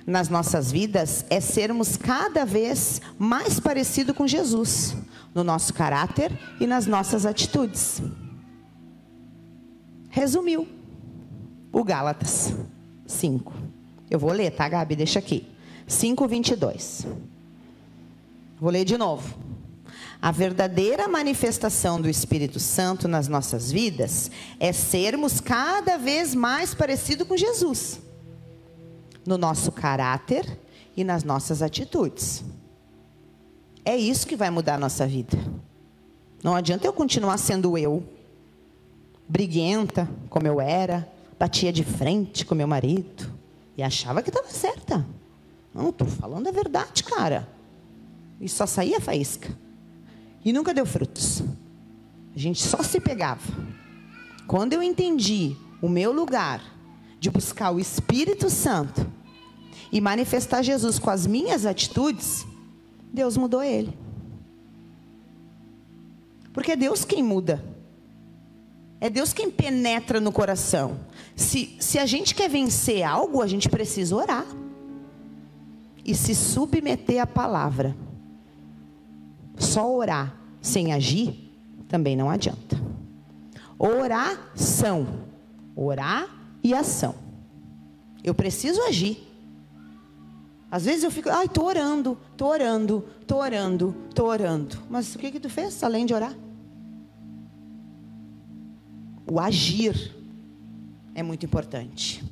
nas 0.06 0.28
nossas 0.28 0.72
vidas 0.72 1.24
é 1.30 1.40
sermos 1.40 1.96
cada 1.96 2.44
vez 2.44 3.00
mais 3.18 3.60
parecido 3.60 4.14
com 4.14 4.26
Jesus, 4.26 4.96
no 5.34 5.44
nosso 5.44 5.72
caráter 5.74 6.36
e 6.58 6.66
nas 6.66 6.86
nossas 6.86 7.26
atitudes. 7.26 8.02
Resumiu 10.08 10.66
o 11.72 11.84
Gálatas 11.84 12.52
5. 13.06 13.52
Eu 14.10 14.18
vou 14.18 14.32
ler, 14.32 14.50
tá, 14.50 14.68
Gabi? 14.68 14.96
Deixa 14.96 15.18
aqui. 15.18 15.46
5, 15.86 16.26
22. 16.26 17.06
Vou 18.60 18.70
ler 18.70 18.84
de 18.84 18.98
novo. 18.98 19.38
A 20.22 20.30
verdadeira 20.30 21.08
manifestação 21.08 22.00
do 22.00 22.08
Espírito 22.08 22.60
Santo 22.60 23.08
nas 23.08 23.26
nossas 23.26 23.72
vidas 23.72 24.30
é 24.58 24.72
sermos 24.72 25.40
cada 25.40 25.96
vez 25.96 26.34
mais 26.34 26.74
parecidos 26.74 27.26
com 27.26 27.36
Jesus, 27.36 28.00
no 29.30 29.38
nosso 29.38 29.70
caráter 29.70 30.58
e 30.96 31.04
nas 31.04 31.22
nossas 31.22 31.62
atitudes. 31.62 32.44
É 33.84 33.96
isso 33.96 34.26
que 34.26 34.34
vai 34.34 34.50
mudar 34.50 34.74
a 34.74 34.78
nossa 34.78 35.06
vida. 35.06 35.38
Não 36.42 36.56
adianta 36.56 36.84
eu 36.84 36.92
continuar 36.92 37.38
sendo 37.38 37.78
eu, 37.78 38.02
briguenta, 39.28 40.10
como 40.28 40.48
eu 40.48 40.60
era, 40.60 41.08
batia 41.38 41.72
de 41.72 41.84
frente 41.84 42.44
com 42.44 42.56
meu 42.56 42.66
marido 42.66 43.32
e 43.76 43.84
achava 43.84 44.20
que 44.20 44.30
estava 44.30 44.48
certa. 44.48 45.06
Não, 45.72 45.90
estou 45.90 46.08
falando 46.08 46.48
a 46.48 46.52
verdade, 46.52 47.04
cara. 47.04 47.48
E 48.40 48.48
só 48.48 48.66
saía 48.66 49.00
faísca. 49.00 49.56
E 50.44 50.52
nunca 50.52 50.74
deu 50.74 50.84
frutos. 50.84 51.40
A 52.34 52.38
gente 52.38 52.60
só 52.60 52.82
se 52.82 52.98
pegava. 52.98 53.42
Quando 54.48 54.72
eu 54.72 54.82
entendi 54.82 55.56
o 55.80 55.88
meu 55.88 56.10
lugar 56.10 56.60
de 57.20 57.30
buscar 57.30 57.70
o 57.70 57.78
Espírito 57.78 58.50
Santo 58.50 59.19
e 59.92 60.00
manifestar 60.00 60.62
Jesus 60.62 60.98
com 60.98 61.10
as 61.10 61.26
minhas 61.26 61.66
atitudes, 61.66 62.46
Deus 63.12 63.36
mudou 63.36 63.62
ele. 63.62 63.96
Porque 66.52 66.72
é 66.72 66.76
Deus 66.76 67.04
quem 67.04 67.22
muda. 67.22 67.64
É 69.00 69.08
Deus 69.08 69.32
quem 69.32 69.50
penetra 69.50 70.20
no 70.20 70.30
coração. 70.30 71.00
Se, 71.34 71.76
se 71.80 71.98
a 71.98 72.06
gente 72.06 72.34
quer 72.34 72.50
vencer 72.50 73.02
algo, 73.02 73.42
a 73.42 73.46
gente 73.46 73.68
precisa 73.68 74.14
orar. 74.14 74.46
E 76.04 76.14
se 76.14 76.34
submeter 76.34 77.22
à 77.22 77.26
palavra. 77.26 77.96
Só 79.56 79.90
orar 79.90 80.36
sem 80.60 80.92
agir 80.92 81.50
também 81.88 82.14
não 82.14 82.30
adianta. 82.30 82.80
Oração. 83.78 85.24
Orar 85.74 86.28
e 86.62 86.72
ação. 86.72 87.14
Eu 88.22 88.34
preciso 88.34 88.80
agir. 88.82 89.29
Às 90.70 90.84
vezes 90.84 91.02
eu 91.02 91.10
fico, 91.10 91.28
ai, 91.28 91.48
tô 91.48 91.64
orando, 91.64 92.16
tô 92.36 92.46
orando, 92.46 93.04
tô 93.26 93.38
orando, 93.38 93.94
tô 94.14 94.26
orando. 94.26 94.78
Mas 94.88 95.14
o 95.14 95.18
que 95.18 95.32
que 95.32 95.40
tu 95.40 95.50
fez 95.50 95.82
além 95.82 96.06
de 96.06 96.14
orar? 96.14 96.34
O 99.28 99.40
agir 99.40 100.14
é 101.14 101.22
muito 101.22 101.44
importante. 101.44 102.22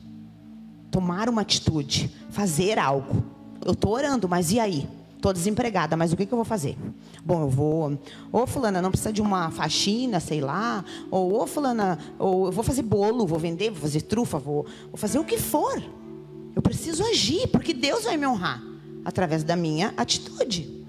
Tomar 0.91 1.29
uma 1.29 1.43
atitude, 1.43 2.11
fazer 2.31 2.79
algo. 2.79 3.25
Eu 3.65 3.75
tô 3.75 3.91
orando, 3.91 4.29
mas 4.29 4.53
e 4.53 4.61
aí? 4.61 4.89
Tô 5.21 5.33
desempregada, 5.33 5.97
mas 5.97 6.13
o 6.13 6.17
que, 6.17 6.25
que 6.25 6.33
eu 6.33 6.37
vou 6.37 6.45
fazer? 6.45 6.79
Bom, 7.25 7.43
eu 7.43 7.49
vou. 7.49 7.99
Ô, 8.33 8.47
fulana, 8.47 8.81
não 8.81 8.91
precisa 8.91 9.13
de 9.13 9.21
uma 9.21 9.51
faxina, 9.51 10.21
sei 10.21 10.41
lá. 10.41 10.85
Ou, 11.11 11.43
ô, 11.43 11.47
fulana, 11.47 11.99
ou 12.19 12.47
eu 12.47 12.53
vou 12.53 12.63
fazer 12.63 12.83
bolo, 12.83 13.27
vou 13.27 13.39
vender, 13.39 13.71
vou 13.71 13.81
fazer 13.81 14.03
trufa, 14.03 14.39
vou, 14.39 14.65
vou 14.91 14.97
fazer 14.97 15.19
o 15.19 15.25
que 15.25 15.37
for. 15.37 15.83
Eu 16.59 16.63
preciso 16.63 17.05
agir, 17.05 17.47
porque 17.53 17.73
Deus 17.73 18.03
vai 18.03 18.17
me 18.17 18.27
honrar 18.27 18.61
através 19.05 19.45
da 19.45 19.55
minha 19.55 19.95
atitude. 19.97 20.85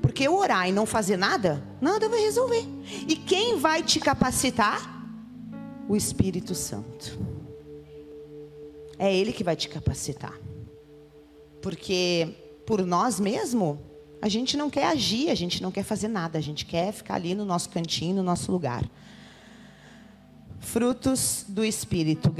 Porque 0.00 0.22
eu 0.22 0.34
orar 0.34 0.66
e 0.70 0.72
não 0.72 0.86
fazer 0.86 1.18
nada, 1.18 1.62
nada 1.82 2.08
vai 2.08 2.18
resolver. 2.18 2.64
E 3.06 3.14
quem 3.14 3.58
vai 3.58 3.82
te 3.82 4.00
capacitar? 4.00 5.06
O 5.86 5.94
Espírito 5.94 6.54
Santo. 6.54 7.18
É 8.98 9.14
Ele 9.14 9.34
que 9.34 9.44
vai 9.44 9.54
te 9.54 9.68
capacitar. 9.68 10.32
Porque 11.60 12.34
por 12.64 12.82
nós 12.82 13.20
mesmos, 13.20 13.76
a 14.22 14.30
gente 14.30 14.56
não 14.56 14.70
quer 14.70 14.86
agir, 14.86 15.28
a 15.28 15.34
gente 15.34 15.62
não 15.62 15.70
quer 15.70 15.82
fazer 15.82 16.08
nada, 16.08 16.38
a 16.38 16.42
gente 16.42 16.64
quer 16.64 16.90
ficar 16.90 17.16
ali 17.16 17.34
no 17.34 17.44
nosso 17.44 17.68
cantinho, 17.68 18.16
no 18.16 18.22
nosso 18.22 18.50
lugar. 18.50 18.82
Frutos 20.58 21.44
do 21.46 21.62
Espírito, 21.62 22.34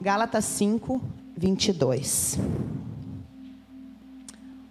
Gálatas 0.00 0.44
5, 0.46 1.20
22. 1.36 2.38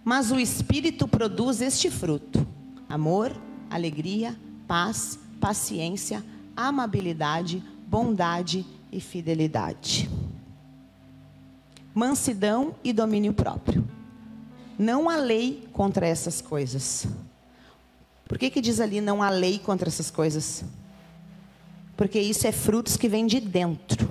Mas 0.04 0.30
o 0.30 0.38
Espírito 0.38 1.06
produz 1.06 1.60
este 1.60 1.90
fruto: 1.90 2.46
amor, 2.88 3.32
alegria, 3.70 4.36
paz, 4.66 5.18
paciência, 5.40 6.24
amabilidade, 6.56 7.62
bondade 7.86 8.66
e 8.90 9.00
fidelidade. 9.00 10.10
Mansidão 11.94 12.74
e 12.82 12.92
domínio 12.92 13.32
próprio. 13.32 13.86
Não 14.78 15.08
há 15.08 15.16
lei 15.16 15.68
contra 15.72 16.06
essas 16.06 16.40
coisas. 16.40 17.06
Por 18.26 18.38
que, 18.38 18.48
que 18.48 18.60
diz 18.60 18.80
ali 18.80 19.00
não 19.00 19.22
há 19.22 19.28
lei 19.28 19.58
contra 19.58 19.88
essas 19.88 20.10
coisas? 20.10 20.64
Porque 21.96 22.18
isso 22.18 22.46
é 22.46 22.52
frutos 22.52 22.96
que 22.96 23.08
vêm 23.08 23.26
de 23.26 23.38
dentro. 23.38 24.08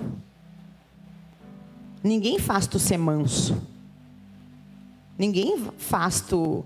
Ninguém 2.02 2.38
faz 2.38 2.66
tu 2.66 2.78
ser 2.78 2.98
manso. 2.98 3.56
Ninguém 5.18 5.56
faz 5.78 6.20
tu, 6.20 6.64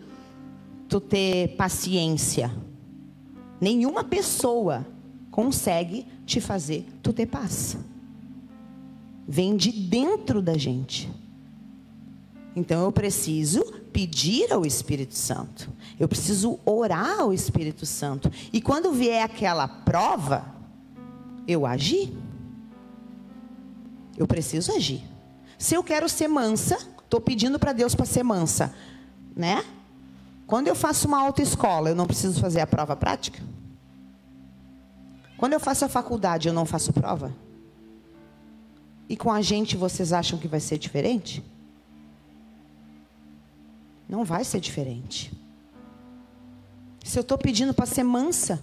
tu 0.88 1.01
ter 1.01 1.57
paciência. 1.57 2.51
Nenhuma 3.61 4.03
pessoa 4.05 4.87
consegue 5.31 6.07
te 6.25 6.40
fazer 6.40 6.87
tu 7.03 7.12
ter 7.12 7.27
paz. 7.27 7.77
Vem 9.29 9.57
de 9.57 9.70
dentro 9.72 10.40
da 10.40 10.57
gente. 10.57 11.11
Então 12.55 12.85
eu 12.85 12.92
preciso 12.92 13.62
pedir 13.92 14.51
ao 14.53 14.64
Espírito 14.64 15.14
Santo. 15.14 15.70
Eu 16.01 16.09
preciso 16.09 16.59
orar 16.64 17.20
ao 17.20 17.33
Espírito 17.35 17.85
Santo. 17.85 18.31
E 18.53 18.62
quando 18.62 18.92
vier 18.92 19.22
aquela 19.22 19.68
prova, 19.68 20.46
eu 21.46 21.66
agir. 21.66 22.16
Eu 24.16 24.27
preciso 24.27 24.72
agir. 24.72 25.03
Se 25.59 25.75
eu 25.75 25.83
quero 25.83 26.09
ser 26.09 26.29
mansa, 26.29 26.79
estou 27.03 27.21
pedindo 27.21 27.59
para 27.59 27.73
Deus 27.73 27.95
para 27.95 28.05
ser 28.05 28.23
mansa, 28.23 28.75
né? 29.35 29.64
Quando 30.47 30.69
eu 30.69 30.75
faço 30.75 31.09
uma 31.09 31.21
autoescola, 31.21 31.88
eu 31.88 31.95
não 31.95 32.07
preciso 32.07 32.40
fazer 32.40 32.61
a 32.61 32.66
prova 32.66 32.95
prática? 32.95 33.42
Quando 35.37 35.53
eu 35.53 35.61
faço 35.61 35.85
a 35.85 35.88
faculdade, 35.88 36.49
eu 36.49 36.55
não 36.55 36.64
faço 36.64 36.92
prova? 36.92 37.35
E 39.09 39.16
com 39.16 39.31
a 39.31 39.40
gente 39.40 39.77
vocês 39.77 40.12
acham 40.12 40.38
que 40.38 40.49
vai 40.49 40.61
ser 40.61 40.79
diferente? 40.79 41.45
Não 44.09 44.25
vai 44.25 44.45
ser 44.45 44.61
diferente. 44.61 45.33
Se 47.05 47.19
eu 47.19 47.23
estou 47.23 47.38
pedindo 47.38 47.75
para 47.75 47.87
ser 47.87 48.03
mansa, 48.03 48.62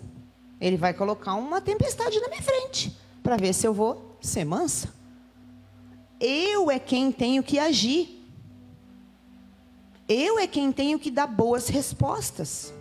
ele 0.59 0.77
vai 0.77 0.93
colocar 0.93 1.33
uma 1.35 1.61
tempestade 1.61 2.19
na 2.19 2.29
minha 2.29 2.41
frente 2.41 2.97
para 3.21 3.37
ver 3.37 3.53
se 3.53 3.65
eu 3.67 3.73
vou 3.73 4.17
ser 4.21 4.45
mansa. 4.45 4.89
Eu 6.25 6.71
é 6.71 6.79
quem 6.79 7.11
tenho 7.11 7.43
que 7.43 7.59
agir. 7.59 8.25
Eu 10.07 10.39
é 10.39 10.47
quem 10.47 10.71
tenho 10.71 10.97
que 10.97 11.11
dar 11.11 11.27
boas 11.27 11.67
respostas. 11.67 12.73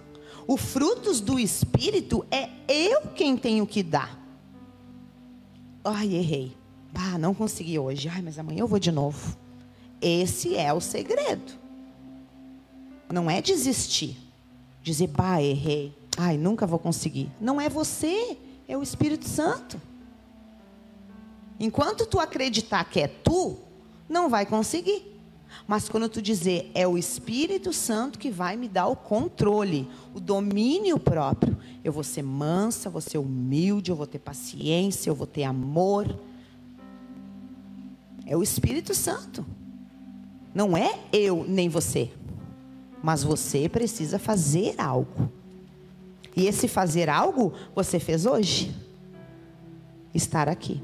O 0.46 0.57
frutos 0.57 1.20
do 1.20 1.40
Espírito 1.40 2.24
é 2.31 2.48
eu 2.68 3.09
quem 3.16 3.37
tenho 3.37 3.66
que 3.66 3.83
dar. 3.83 4.16
Ai, 5.83 6.14
errei. 6.14 6.57
Ah, 6.94 7.18
não 7.18 7.35
consegui 7.35 7.81
hoje. 7.81 8.09
Ai, 8.09 8.22
mas 8.22 8.38
amanhã 8.38 8.61
eu 8.61 8.68
vou 8.68 8.78
de 8.78 8.92
novo. 8.92 9.37
Esse 10.00 10.57
é 10.57 10.72
o 10.72 10.81
segredo. 10.81 11.52
Não 13.12 13.28
é 13.28 13.42
desistir. 13.42 14.16
Dizer, 14.85 15.09
bah, 15.09 15.42
errei. 15.42 15.92
Ai, 16.16 16.38
nunca 16.38 16.64
vou 16.64 16.78
conseguir. 16.78 17.28
Não 17.40 17.61
é 17.61 17.68
você, 17.68 18.37
é 18.68 18.76
o 18.76 18.83
Espírito 18.85 19.28
Santo. 19.28 19.81
Enquanto 21.62 22.05
tu 22.07 22.18
acreditar 22.18 22.83
que 22.83 22.98
é 22.98 23.07
tu, 23.07 23.57
não 24.09 24.29
vai 24.29 24.44
conseguir. 24.44 25.16
Mas 25.64 25.88
quando 25.88 26.09
tu 26.09 26.20
dizer 26.20 26.68
é 26.75 26.88
o 26.88 26.98
Espírito 26.98 27.72
Santo 27.72 28.18
que 28.18 28.33
vai 28.33 28.57
me 28.57 28.66
dar 28.68 28.88
o 28.88 28.96
controle, 28.96 29.88
o 30.12 30.18
domínio 30.18 30.98
próprio, 30.98 31.57
eu 31.85 31.92
vou 31.92 32.03
ser 32.03 32.22
mansa, 32.22 32.90
vou 32.90 33.01
ser 33.01 33.18
humilde, 33.18 33.92
eu 33.92 33.96
vou 33.96 34.09
ter 34.09 34.18
paciência, 34.18 35.09
eu 35.09 35.14
vou 35.14 35.27
ter 35.27 35.44
amor. 35.44 36.18
É 38.27 38.37
o 38.37 38.42
Espírito 38.42 38.92
Santo. 38.92 39.46
Não 40.53 40.77
é 40.77 40.98
eu 41.12 41.44
nem 41.46 41.68
você. 41.68 42.11
Mas 43.01 43.22
você 43.22 43.68
precisa 43.68 44.18
fazer 44.18 44.75
algo. 44.81 45.31
E 46.35 46.44
esse 46.44 46.66
fazer 46.66 47.09
algo 47.09 47.53
você 47.72 48.01
fez 48.01 48.27
hoje? 48.27 48.75
Estar 50.12 50.48
aqui. 50.48 50.83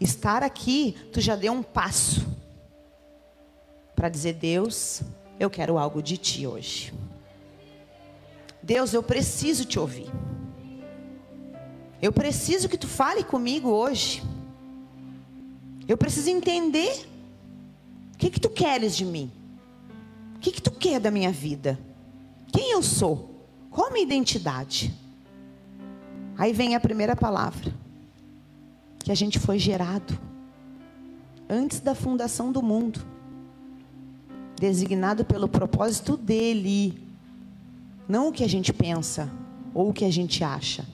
Estar 0.00 0.42
aqui, 0.42 0.96
tu 1.12 1.20
já 1.20 1.36
deu 1.36 1.52
um 1.52 1.62
passo 1.62 2.26
para 3.94 4.08
dizer: 4.08 4.32
Deus, 4.32 5.02
eu 5.38 5.50
quero 5.50 5.76
algo 5.76 6.02
de 6.02 6.16
ti 6.16 6.46
hoje. 6.46 6.92
Deus, 8.62 8.94
eu 8.94 9.02
preciso 9.02 9.66
te 9.66 9.78
ouvir. 9.78 10.10
Eu 12.00 12.12
preciso 12.12 12.66
que 12.66 12.78
tu 12.78 12.88
fale 12.88 13.22
comigo 13.22 13.68
hoje. 13.68 14.22
Eu 15.86 15.98
preciso 15.98 16.30
entender 16.30 17.06
o 18.14 18.18
que 18.18 18.30
que 18.30 18.40
tu 18.40 18.48
queres 18.48 18.96
de 18.96 19.04
mim. 19.04 19.30
O 20.36 20.38
que 20.38 20.52
que 20.52 20.62
tu 20.62 20.70
quer 20.70 20.98
da 20.98 21.10
minha 21.10 21.30
vida? 21.30 21.78
Quem 22.50 22.72
eu 22.72 22.82
sou? 22.82 23.46
Qual 23.70 23.88
a 23.88 23.90
minha 23.90 24.04
identidade? 24.04 24.94
Aí 26.38 26.54
vem 26.54 26.74
a 26.74 26.80
primeira 26.80 27.14
palavra 27.14 27.79
que 29.04 29.10
a 29.10 29.14
gente 29.14 29.38
foi 29.38 29.58
gerado 29.58 30.18
antes 31.48 31.80
da 31.80 31.94
fundação 31.94 32.52
do 32.52 32.62
mundo, 32.62 33.04
designado 34.56 35.24
pelo 35.24 35.48
propósito 35.48 36.16
dele, 36.16 37.02
não 38.08 38.28
o 38.28 38.32
que 38.32 38.44
a 38.44 38.48
gente 38.48 38.72
pensa 38.72 39.28
ou 39.74 39.90
o 39.90 39.92
que 39.92 40.04
a 40.04 40.12
gente 40.12 40.44
acha. 40.44 40.86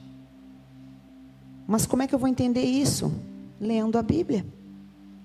Mas 1.67 1.85
como 1.85 2.03
é 2.03 2.07
que 2.07 2.15
eu 2.15 2.19
vou 2.19 2.29
entender 2.29 2.63
isso? 2.63 3.13
Lendo 3.61 3.99
a 3.99 4.03
Bíblia. 4.03 4.47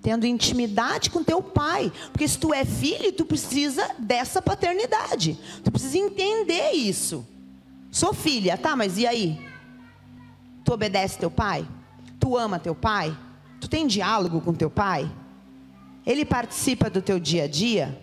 Tendo 0.01 0.25
intimidade 0.25 1.11
com 1.11 1.23
teu 1.23 1.41
pai. 1.41 1.91
Porque 2.11 2.27
se 2.27 2.39
tu 2.39 2.53
é 2.53 2.65
filho, 2.65 3.13
tu 3.13 3.25
precisa 3.25 3.87
dessa 3.99 4.41
paternidade. 4.41 5.37
Tu 5.63 5.71
precisa 5.71 5.97
entender 5.97 6.71
isso. 6.71 7.25
Sou 7.91 8.13
filha, 8.13 8.57
tá, 8.57 8.75
mas 8.75 8.97
e 8.97 9.05
aí? 9.05 9.39
Tu 10.63 10.73
obedece 10.73 11.19
teu 11.19 11.29
pai? 11.29 11.67
Tu 12.21 12.37
ama 12.37 12.59
teu 12.59 12.75
pai? 12.75 13.17
Tu 13.59 13.67
tem 13.67 13.87
diálogo 13.87 14.39
com 14.39 14.53
teu 14.53 14.69
pai? 14.69 15.11
Ele 16.05 16.23
participa 16.23 16.89
do 16.89 17.01
teu 17.01 17.19
dia 17.19 17.43
a 17.43 17.47
dia? 17.47 17.99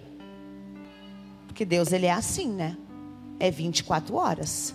Porque 1.46 1.64
Deus 1.64 1.92
ele 1.92 2.06
é 2.06 2.12
assim, 2.12 2.48
né? 2.48 2.76
É 3.38 3.50
24 3.50 4.14
horas. 4.16 4.74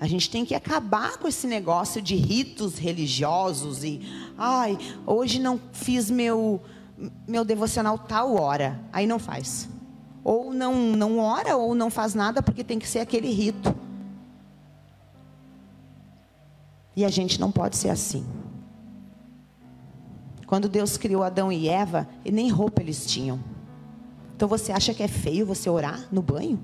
A 0.00 0.06
gente 0.06 0.30
tem 0.30 0.46
que 0.46 0.54
acabar 0.54 1.18
com 1.18 1.28
esse 1.28 1.46
negócio 1.46 2.00
de 2.00 2.16
ritos 2.16 2.78
religiosos 2.78 3.84
e, 3.84 4.00
ai, 4.36 4.78
hoje 5.06 5.38
não 5.38 5.60
fiz 5.72 6.10
meu 6.10 6.62
meu 7.26 7.46
devocional 7.46 7.98
tal 7.98 8.34
hora, 8.34 8.80
aí 8.92 9.06
não 9.06 9.18
faz. 9.18 9.68
Ou 10.24 10.52
não 10.52 10.74
não 10.74 11.18
ora 11.18 11.56
ou 11.56 11.74
não 11.74 11.90
faz 11.90 12.14
nada 12.14 12.42
porque 12.42 12.64
tem 12.64 12.78
que 12.78 12.88
ser 12.88 13.00
aquele 13.00 13.30
rito. 13.30 13.74
E 16.96 17.04
a 17.04 17.08
gente 17.08 17.40
não 17.40 17.50
pode 17.50 17.76
ser 17.76 17.90
assim. 17.90 18.26
Quando 20.46 20.68
Deus 20.68 20.96
criou 20.96 21.22
Adão 21.22 21.52
e 21.52 21.68
Eva, 21.68 22.08
nem 22.24 22.50
roupa 22.50 22.82
eles 22.82 23.06
tinham. 23.06 23.38
Então 24.34 24.48
você 24.48 24.72
acha 24.72 24.92
que 24.92 25.02
é 25.02 25.06
feio 25.06 25.46
você 25.46 25.70
orar 25.70 26.08
no 26.10 26.20
banho? 26.20 26.58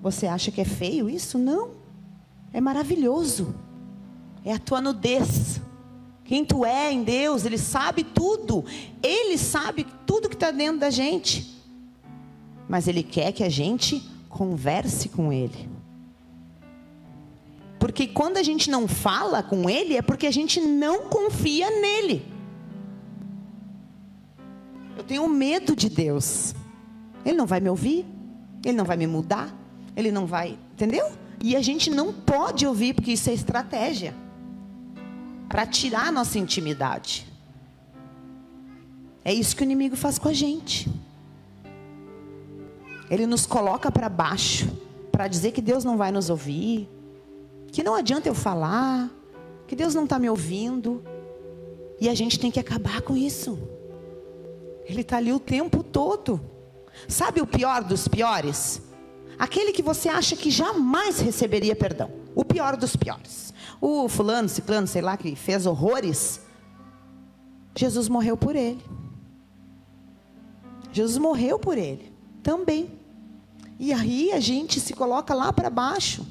Você 0.00 0.26
acha 0.26 0.50
que 0.50 0.60
é 0.60 0.64
feio 0.64 1.08
isso? 1.10 1.38
Não. 1.38 1.70
É 2.52 2.60
maravilhoso. 2.60 3.54
É 4.44 4.52
a 4.52 4.58
tua 4.58 4.80
nudez. 4.80 5.60
Quem 6.24 6.44
tu 6.44 6.64
é 6.64 6.92
em 6.92 7.02
Deus, 7.02 7.44
Ele 7.44 7.58
sabe 7.58 8.04
tudo. 8.04 8.64
Ele 9.02 9.36
sabe 9.36 9.86
tudo 10.06 10.28
que 10.28 10.34
está 10.34 10.50
dentro 10.50 10.78
da 10.78 10.90
gente. 10.90 11.60
Mas 12.68 12.86
Ele 12.86 13.02
quer 13.02 13.32
que 13.32 13.42
a 13.42 13.48
gente 13.48 14.08
converse 14.28 15.08
com 15.08 15.32
Ele. 15.32 15.71
Porque 17.82 18.06
quando 18.06 18.36
a 18.36 18.44
gente 18.44 18.70
não 18.70 18.86
fala 18.86 19.42
com 19.42 19.68
Ele, 19.68 19.96
é 19.96 20.02
porque 20.02 20.28
a 20.28 20.30
gente 20.30 20.60
não 20.60 21.08
confia 21.08 21.68
nele. 21.68 22.24
Eu 24.96 25.02
tenho 25.02 25.28
medo 25.28 25.74
de 25.74 25.88
Deus. 25.88 26.54
Ele 27.24 27.36
não 27.36 27.44
vai 27.44 27.58
me 27.58 27.68
ouvir, 27.68 28.06
ele 28.64 28.76
não 28.76 28.84
vai 28.84 28.96
me 28.96 29.08
mudar, 29.08 29.52
ele 29.96 30.12
não 30.12 30.26
vai. 30.26 30.56
Entendeu? 30.74 31.10
E 31.42 31.56
a 31.56 31.60
gente 31.60 31.90
não 31.90 32.12
pode 32.12 32.64
ouvir, 32.64 32.94
porque 32.94 33.14
isso 33.14 33.28
é 33.28 33.34
estratégia 33.34 34.14
para 35.48 35.66
tirar 35.66 36.06
a 36.06 36.12
nossa 36.12 36.38
intimidade. 36.38 37.26
É 39.24 39.34
isso 39.34 39.56
que 39.56 39.62
o 39.62 39.64
inimigo 39.64 39.96
faz 39.96 40.20
com 40.20 40.28
a 40.28 40.32
gente. 40.32 40.88
Ele 43.10 43.26
nos 43.26 43.44
coloca 43.44 43.90
para 43.90 44.08
baixo, 44.08 44.70
para 45.10 45.26
dizer 45.26 45.50
que 45.50 45.60
Deus 45.60 45.82
não 45.82 45.96
vai 45.96 46.12
nos 46.12 46.30
ouvir, 46.30 46.88
que 47.72 47.82
não 47.82 47.94
adianta 47.94 48.28
eu 48.28 48.34
falar, 48.34 49.10
que 49.66 49.74
Deus 49.74 49.94
não 49.94 50.04
está 50.04 50.18
me 50.18 50.28
ouvindo. 50.28 51.02
E 51.98 52.08
a 52.08 52.14
gente 52.14 52.38
tem 52.38 52.50
que 52.50 52.60
acabar 52.60 53.00
com 53.00 53.16
isso. 53.16 53.58
Ele 54.84 55.00
está 55.00 55.16
ali 55.16 55.32
o 55.32 55.40
tempo 55.40 55.82
todo. 55.82 56.38
Sabe 57.08 57.40
o 57.40 57.46
pior 57.46 57.82
dos 57.82 58.06
piores? 58.06 58.82
Aquele 59.38 59.72
que 59.72 59.82
você 59.82 60.10
acha 60.10 60.36
que 60.36 60.50
jamais 60.50 61.20
receberia 61.20 61.74
perdão. 61.74 62.10
O 62.34 62.44
pior 62.44 62.76
dos 62.76 62.94
piores. 62.94 63.54
O 63.80 64.06
fulano, 64.08 64.48
ciclano, 64.48 64.86
sei 64.86 65.00
lá, 65.00 65.16
que 65.16 65.34
fez 65.34 65.64
horrores. 65.64 66.42
Jesus 67.74 68.06
morreu 68.06 68.36
por 68.36 68.54
ele. 68.54 68.84
Jesus 70.92 71.16
morreu 71.16 71.58
por 71.58 71.78
ele 71.78 72.12
também. 72.42 72.90
E 73.78 73.94
aí 73.94 74.30
a 74.32 74.40
gente 74.40 74.78
se 74.78 74.92
coloca 74.92 75.32
lá 75.32 75.50
para 75.52 75.70
baixo. 75.70 76.26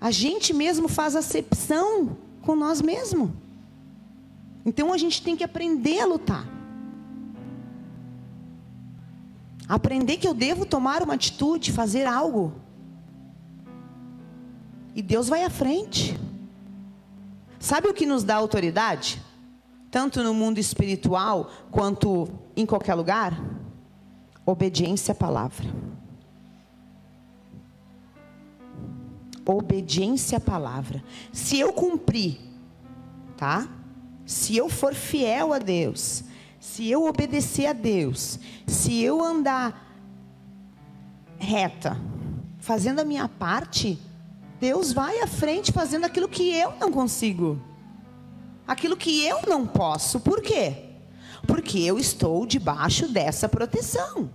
A 0.00 0.10
gente 0.10 0.54
mesmo 0.54 0.88
faz 0.88 1.14
acepção 1.14 2.16
com 2.42 2.56
nós 2.56 2.80
mesmos. 2.80 3.30
Então 4.64 4.92
a 4.92 4.98
gente 4.98 5.22
tem 5.22 5.36
que 5.36 5.44
aprender 5.44 6.00
a 6.00 6.06
lutar. 6.06 6.46
Aprender 9.68 10.16
que 10.16 10.26
eu 10.26 10.34
devo 10.34 10.66
tomar 10.66 11.02
uma 11.02 11.14
atitude, 11.14 11.70
fazer 11.70 12.06
algo. 12.06 12.52
E 14.94 15.02
Deus 15.02 15.28
vai 15.28 15.44
à 15.44 15.50
frente. 15.50 16.18
Sabe 17.58 17.88
o 17.88 17.94
que 17.94 18.06
nos 18.06 18.24
dá 18.24 18.36
autoridade? 18.36 19.22
Tanto 19.90 20.22
no 20.22 20.32
mundo 20.32 20.58
espiritual 20.58 21.50
quanto 21.70 22.28
em 22.56 22.64
qualquer 22.64 22.94
lugar? 22.94 23.38
Obediência 24.46 25.12
à 25.12 25.14
palavra. 25.14 25.68
Obediência 29.56 30.38
à 30.38 30.40
palavra. 30.40 31.02
Se 31.32 31.58
eu 31.58 31.72
cumprir, 31.72 32.38
tá? 33.36 33.68
Se 34.26 34.56
eu 34.56 34.68
for 34.68 34.94
fiel 34.94 35.52
a 35.52 35.58
Deus, 35.58 36.24
se 36.58 36.88
eu 36.88 37.06
obedecer 37.06 37.66
a 37.66 37.72
Deus, 37.72 38.38
se 38.66 39.02
eu 39.02 39.22
andar 39.22 39.88
reta, 41.38 41.96
fazendo 42.58 43.00
a 43.00 43.04
minha 43.04 43.28
parte, 43.28 43.98
Deus 44.60 44.92
vai 44.92 45.20
à 45.20 45.26
frente 45.26 45.72
fazendo 45.72 46.04
aquilo 46.04 46.28
que 46.28 46.54
eu 46.54 46.74
não 46.78 46.92
consigo. 46.92 47.60
Aquilo 48.66 48.96
que 48.96 49.24
eu 49.26 49.40
não 49.48 49.66
posso. 49.66 50.20
Por 50.20 50.42
quê? 50.42 50.90
Porque 51.46 51.78
eu 51.78 51.98
estou 51.98 52.46
debaixo 52.46 53.08
dessa 53.08 53.48
proteção. 53.48 54.30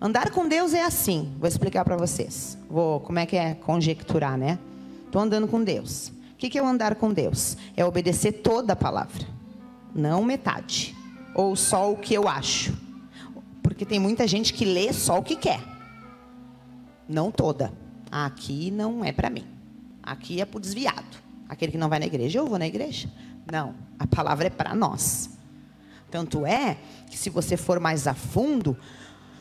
Andar 0.00 0.30
com 0.30 0.46
Deus 0.46 0.74
é 0.74 0.84
assim. 0.84 1.34
Vou 1.38 1.48
explicar 1.48 1.84
para 1.84 1.96
vocês. 1.96 2.58
Vou, 2.68 3.00
como 3.00 3.18
é 3.18 3.26
que 3.26 3.36
é 3.36 3.54
conjecturar, 3.54 4.36
né? 4.36 4.58
Estou 5.06 5.22
andando 5.22 5.48
com 5.48 5.62
Deus. 5.62 6.12
O 6.32 6.36
que, 6.36 6.50
que 6.50 6.58
é 6.58 6.62
o 6.62 6.66
andar 6.66 6.96
com 6.96 7.12
Deus? 7.12 7.56
É 7.74 7.84
obedecer 7.84 8.32
toda 8.32 8.74
a 8.74 8.76
palavra, 8.76 9.26
não 9.94 10.22
metade, 10.22 10.94
ou 11.34 11.56
só 11.56 11.90
o 11.90 11.96
que 11.96 12.12
eu 12.12 12.28
acho. 12.28 12.76
Porque 13.62 13.86
tem 13.86 13.98
muita 13.98 14.26
gente 14.26 14.52
que 14.52 14.66
lê 14.66 14.92
só 14.92 15.18
o 15.18 15.22
que 15.22 15.34
quer, 15.34 15.60
não 17.08 17.30
toda. 17.30 17.72
Aqui 18.10 18.70
não 18.70 19.02
é 19.02 19.12
para 19.12 19.30
mim. 19.30 19.46
Aqui 20.02 20.40
é 20.42 20.44
para 20.44 20.58
o 20.58 20.60
desviado. 20.60 21.24
Aquele 21.48 21.72
que 21.72 21.78
não 21.78 21.88
vai 21.88 21.98
na 21.98 22.06
igreja, 22.06 22.38
eu 22.38 22.46
vou 22.46 22.58
na 22.58 22.66
igreja. 22.66 23.08
Não, 23.50 23.74
a 23.98 24.06
palavra 24.06 24.48
é 24.48 24.50
para 24.50 24.74
nós. 24.74 25.30
Tanto 26.10 26.44
é 26.44 26.76
que 27.08 27.16
se 27.16 27.30
você 27.30 27.56
for 27.56 27.80
mais 27.80 28.06
a 28.06 28.12
fundo, 28.12 28.76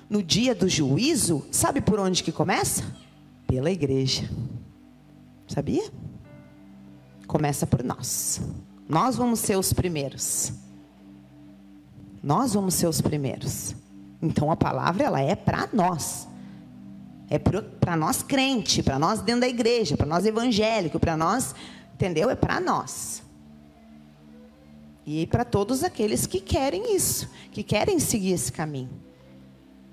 no 0.10 0.22
dia 0.22 0.54
do 0.54 0.70
juízo, 0.70 1.46
sabe 1.52 1.82
por 1.82 2.00
onde 2.00 2.24
que 2.24 2.32
começa? 2.32 2.84
Pela 3.48 3.72
igreja. 3.72 4.30
Sabia? 5.48 5.90
Começa 7.28 7.66
por 7.66 7.84
nós. 7.84 8.42
Nós 8.88 9.16
vamos 9.16 9.40
ser 9.40 9.58
os 9.58 9.74
primeiros. 9.74 10.54
Nós 12.22 12.54
vamos 12.54 12.74
ser 12.76 12.88
os 12.88 13.02
primeiros. 13.02 13.76
Então 14.22 14.52
a 14.52 14.56
palavra 14.56 15.04
ela 15.04 15.22
é 15.22 15.36
para 15.36 15.68
nós. 15.74 16.28
É 17.30 17.40
para 17.40 17.96
nós 17.96 18.22
crente, 18.22 18.84
para 18.84 19.00
nós 19.00 19.22
dentro 19.22 19.42
da 19.42 19.48
igreja, 19.48 19.98
para 19.98 20.06
nós 20.06 20.26
evangélico, 20.26 21.00
para 21.00 21.18
nós, 21.18 21.56
entendeu? 21.96 22.30
É 22.30 22.36
para 22.36 22.60
nós. 22.60 23.24
E 25.06 25.26
para 25.28 25.44
todos 25.44 25.84
aqueles 25.84 26.26
que 26.28 26.40
querem 26.40 26.96
isso, 26.96 27.30
que 27.52 27.64
querem 27.64 28.00
seguir 28.00 28.32
esse 28.32 28.52
caminho. 28.52 29.05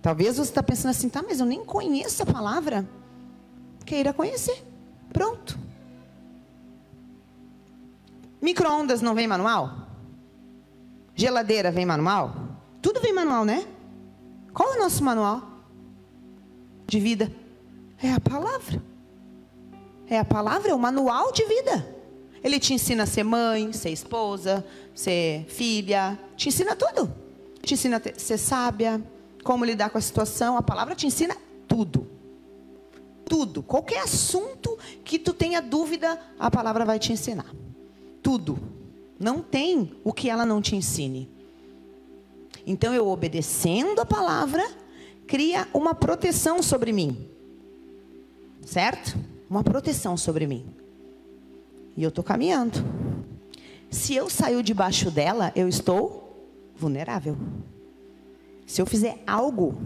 Talvez 0.02 0.36
você 0.36 0.50
está 0.50 0.62
pensando 0.62 0.90
assim, 0.90 1.08
tá, 1.08 1.22
mas 1.22 1.38
eu 1.38 1.46
nem 1.46 1.64
conheço 1.64 2.24
a 2.24 2.26
palavra. 2.26 2.86
Queira 3.86 4.12
conhecer. 4.12 4.64
Pronto. 5.12 5.56
Microondas 8.40 9.00
não 9.00 9.14
vem 9.14 9.28
manual? 9.28 9.86
Geladeira 11.14 11.70
vem 11.70 11.86
manual? 11.86 12.34
Tudo 12.82 13.00
vem 13.00 13.12
manual, 13.12 13.44
né? 13.44 13.64
Qual 14.52 14.74
é 14.74 14.76
o 14.76 14.80
nosso 14.80 15.04
manual 15.04 15.40
de 16.84 16.98
vida? 16.98 17.32
É 18.02 18.12
a 18.12 18.18
palavra. 18.18 18.82
É 20.08 20.18
a 20.18 20.24
palavra, 20.24 20.72
é 20.72 20.74
o 20.74 20.78
manual 20.78 21.32
de 21.32 21.44
vida. 21.44 21.94
Ele 22.42 22.58
te 22.58 22.74
ensina 22.74 23.04
a 23.04 23.06
ser 23.06 23.22
mãe, 23.22 23.72
ser 23.72 23.90
esposa, 23.90 24.66
ser 24.92 25.44
filha, 25.48 26.18
te 26.36 26.48
ensina 26.48 26.74
tudo. 26.74 27.14
Te 27.62 27.74
ensina 27.74 27.98
a 27.98 28.18
ser 28.18 28.36
sábia, 28.36 29.00
como 29.42 29.64
lidar 29.64 29.90
com 29.90 29.98
a 29.98 30.00
situação. 30.00 30.56
A 30.56 30.62
palavra 30.62 30.94
te 30.94 31.06
ensina 31.06 31.36
tudo. 31.68 32.06
Tudo. 33.24 33.62
Qualquer 33.62 34.02
assunto 34.02 34.78
que 35.04 35.18
tu 35.18 35.32
tenha 35.32 35.60
dúvida, 35.60 36.18
a 36.38 36.50
palavra 36.50 36.84
vai 36.84 36.98
te 36.98 37.12
ensinar. 37.12 37.52
Tudo. 38.22 38.58
Não 39.18 39.40
tem 39.40 39.96
o 40.04 40.12
que 40.12 40.28
ela 40.28 40.44
não 40.44 40.60
te 40.60 40.76
ensine. 40.76 41.30
Então 42.66 42.94
eu 42.94 43.08
obedecendo 43.08 44.00
a 44.00 44.06
palavra, 44.06 44.64
cria 45.26 45.66
uma 45.72 45.94
proteção 45.94 46.62
sobre 46.62 46.92
mim. 46.92 47.28
Certo? 48.64 49.18
Uma 49.48 49.64
proteção 49.64 50.16
sobre 50.16 50.46
mim. 50.46 50.66
E 51.96 52.02
eu 52.02 52.08
estou 52.08 52.24
caminhando. 52.24 52.78
Se 53.90 54.14
eu 54.14 54.30
saio 54.30 54.62
debaixo 54.62 55.10
dela, 55.10 55.52
eu 55.54 55.68
estou 55.68 56.22
vulnerável. 56.74 57.36
Se 58.66 58.80
eu 58.80 58.86
fizer 58.86 59.22
algo, 59.26 59.80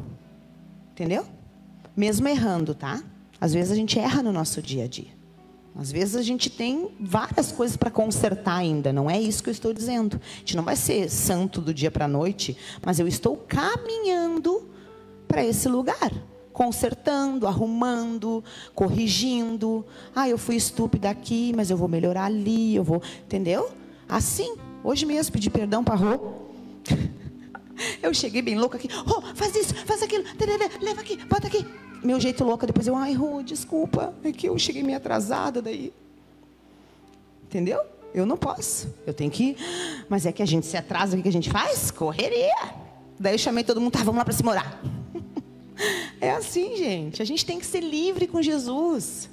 entendeu? 0.92 1.24
Mesmo 1.96 2.28
errando, 2.28 2.74
tá? 2.74 3.02
Às 3.40 3.52
vezes 3.52 3.72
a 3.72 3.74
gente 3.74 3.98
erra 3.98 4.22
no 4.22 4.32
nosso 4.32 4.62
dia 4.62 4.84
a 4.84 4.88
dia. 4.88 5.16
Às 5.78 5.92
vezes 5.92 6.16
a 6.16 6.22
gente 6.22 6.48
tem 6.48 6.88
várias 6.98 7.52
coisas 7.52 7.76
para 7.76 7.90
consertar 7.90 8.56
ainda, 8.56 8.94
não 8.94 9.10
é 9.10 9.20
isso 9.20 9.42
que 9.42 9.50
eu 9.50 9.52
estou 9.52 9.74
dizendo. 9.74 10.18
A 10.34 10.38
gente 10.38 10.56
não 10.56 10.64
vai 10.64 10.74
ser 10.74 11.10
santo 11.10 11.60
do 11.60 11.74
dia 11.74 11.90
para 11.90 12.06
a 12.06 12.08
noite, 12.08 12.56
mas 12.84 12.98
eu 12.98 13.06
estou 13.06 13.36
caminhando 13.36 14.66
para 15.28 15.44
esse 15.44 15.68
lugar, 15.68 16.10
consertando, 16.50 17.46
arrumando, 17.46 18.42
corrigindo. 18.74 19.84
Ah, 20.14 20.26
eu 20.26 20.38
fui 20.38 20.56
estúpida 20.56 21.10
aqui, 21.10 21.52
mas 21.54 21.70
eu 21.70 21.76
vou 21.76 21.88
melhorar 21.88 22.24
ali, 22.24 22.74
eu 22.74 22.82
vou, 22.82 23.02
entendeu? 23.24 23.70
Assim, 24.08 24.56
hoje 24.82 25.04
mesmo 25.04 25.32
pedi 25.32 25.50
perdão 25.50 25.84
para 25.84 25.94
Rô. 25.94 26.18
Eu 28.02 28.14
cheguei 28.14 28.42
bem 28.42 28.58
louca 28.58 28.78
aqui. 28.78 28.88
Rô, 28.88 29.22
faz 29.34 29.54
isso, 29.54 29.74
faz 29.74 30.02
aquilo, 30.02 30.24
leva 30.80 31.00
aqui, 31.00 31.16
bota 31.26 31.46
aqui 31.46 31.66
meu 32.06 32.20
jeito 32.20 32.44
louca, 32.44 32.66
depois 32.66 32.86
eu, 32.86 32.94
ai, 32.94 33.12
Rô, 33.12 33.42
desculpa, 33.42 34.14
é 34.22 34.30
que 34.30 34.48
eu 34.48 34.58
cheguei 34.58 34.82
meio 34.82 34.96
atrasada 34.96 35.60
daí. 35.60 35.92
Entendeu? 37.44 37.80
Eu 38.14 38.24
não 38.24 38.36
posso. 38.36 38.94
Eu 39.06 39.12
tenho 39.12 39.30
que 39.30 39.50
ir. 39.50 39.56
Mas 40.08 40.24
é 40.24 40.32
que 40.32 40.42
a 40.42 40.46
gente 40.46 40.66
se 40.66 40.76
atrasa, 40.76 41.16
o 41.16 41.22
que 41.22 41.28
a 41.28 41.32
gente 41.32 41.50
faz? 41.50 41.90
Correria. 41.90 42.74
Daí 43.18 43.34
eu 43.34 43.38
chamei 43.38 43.64
todo 43.64 43.80
mundo, 43.80 43.92
tá, 43.92 43.98
vamos 43.98 44.16
lá 44.16 44.24
para 44.24 44.32
se 44.32 44.44
morar. 44.44 44.80
é 46.20 46.30
assim, 46.30 46.76
gente. 46.76 47.20
A 47.20 47.24
gente 47.24 47.44
tem 47.44 47.58
que 47.58 47.66
ser 47.66 47.80
livre 47.80 48.26
com 48.26 48.40
Jesus. 48.40 49.28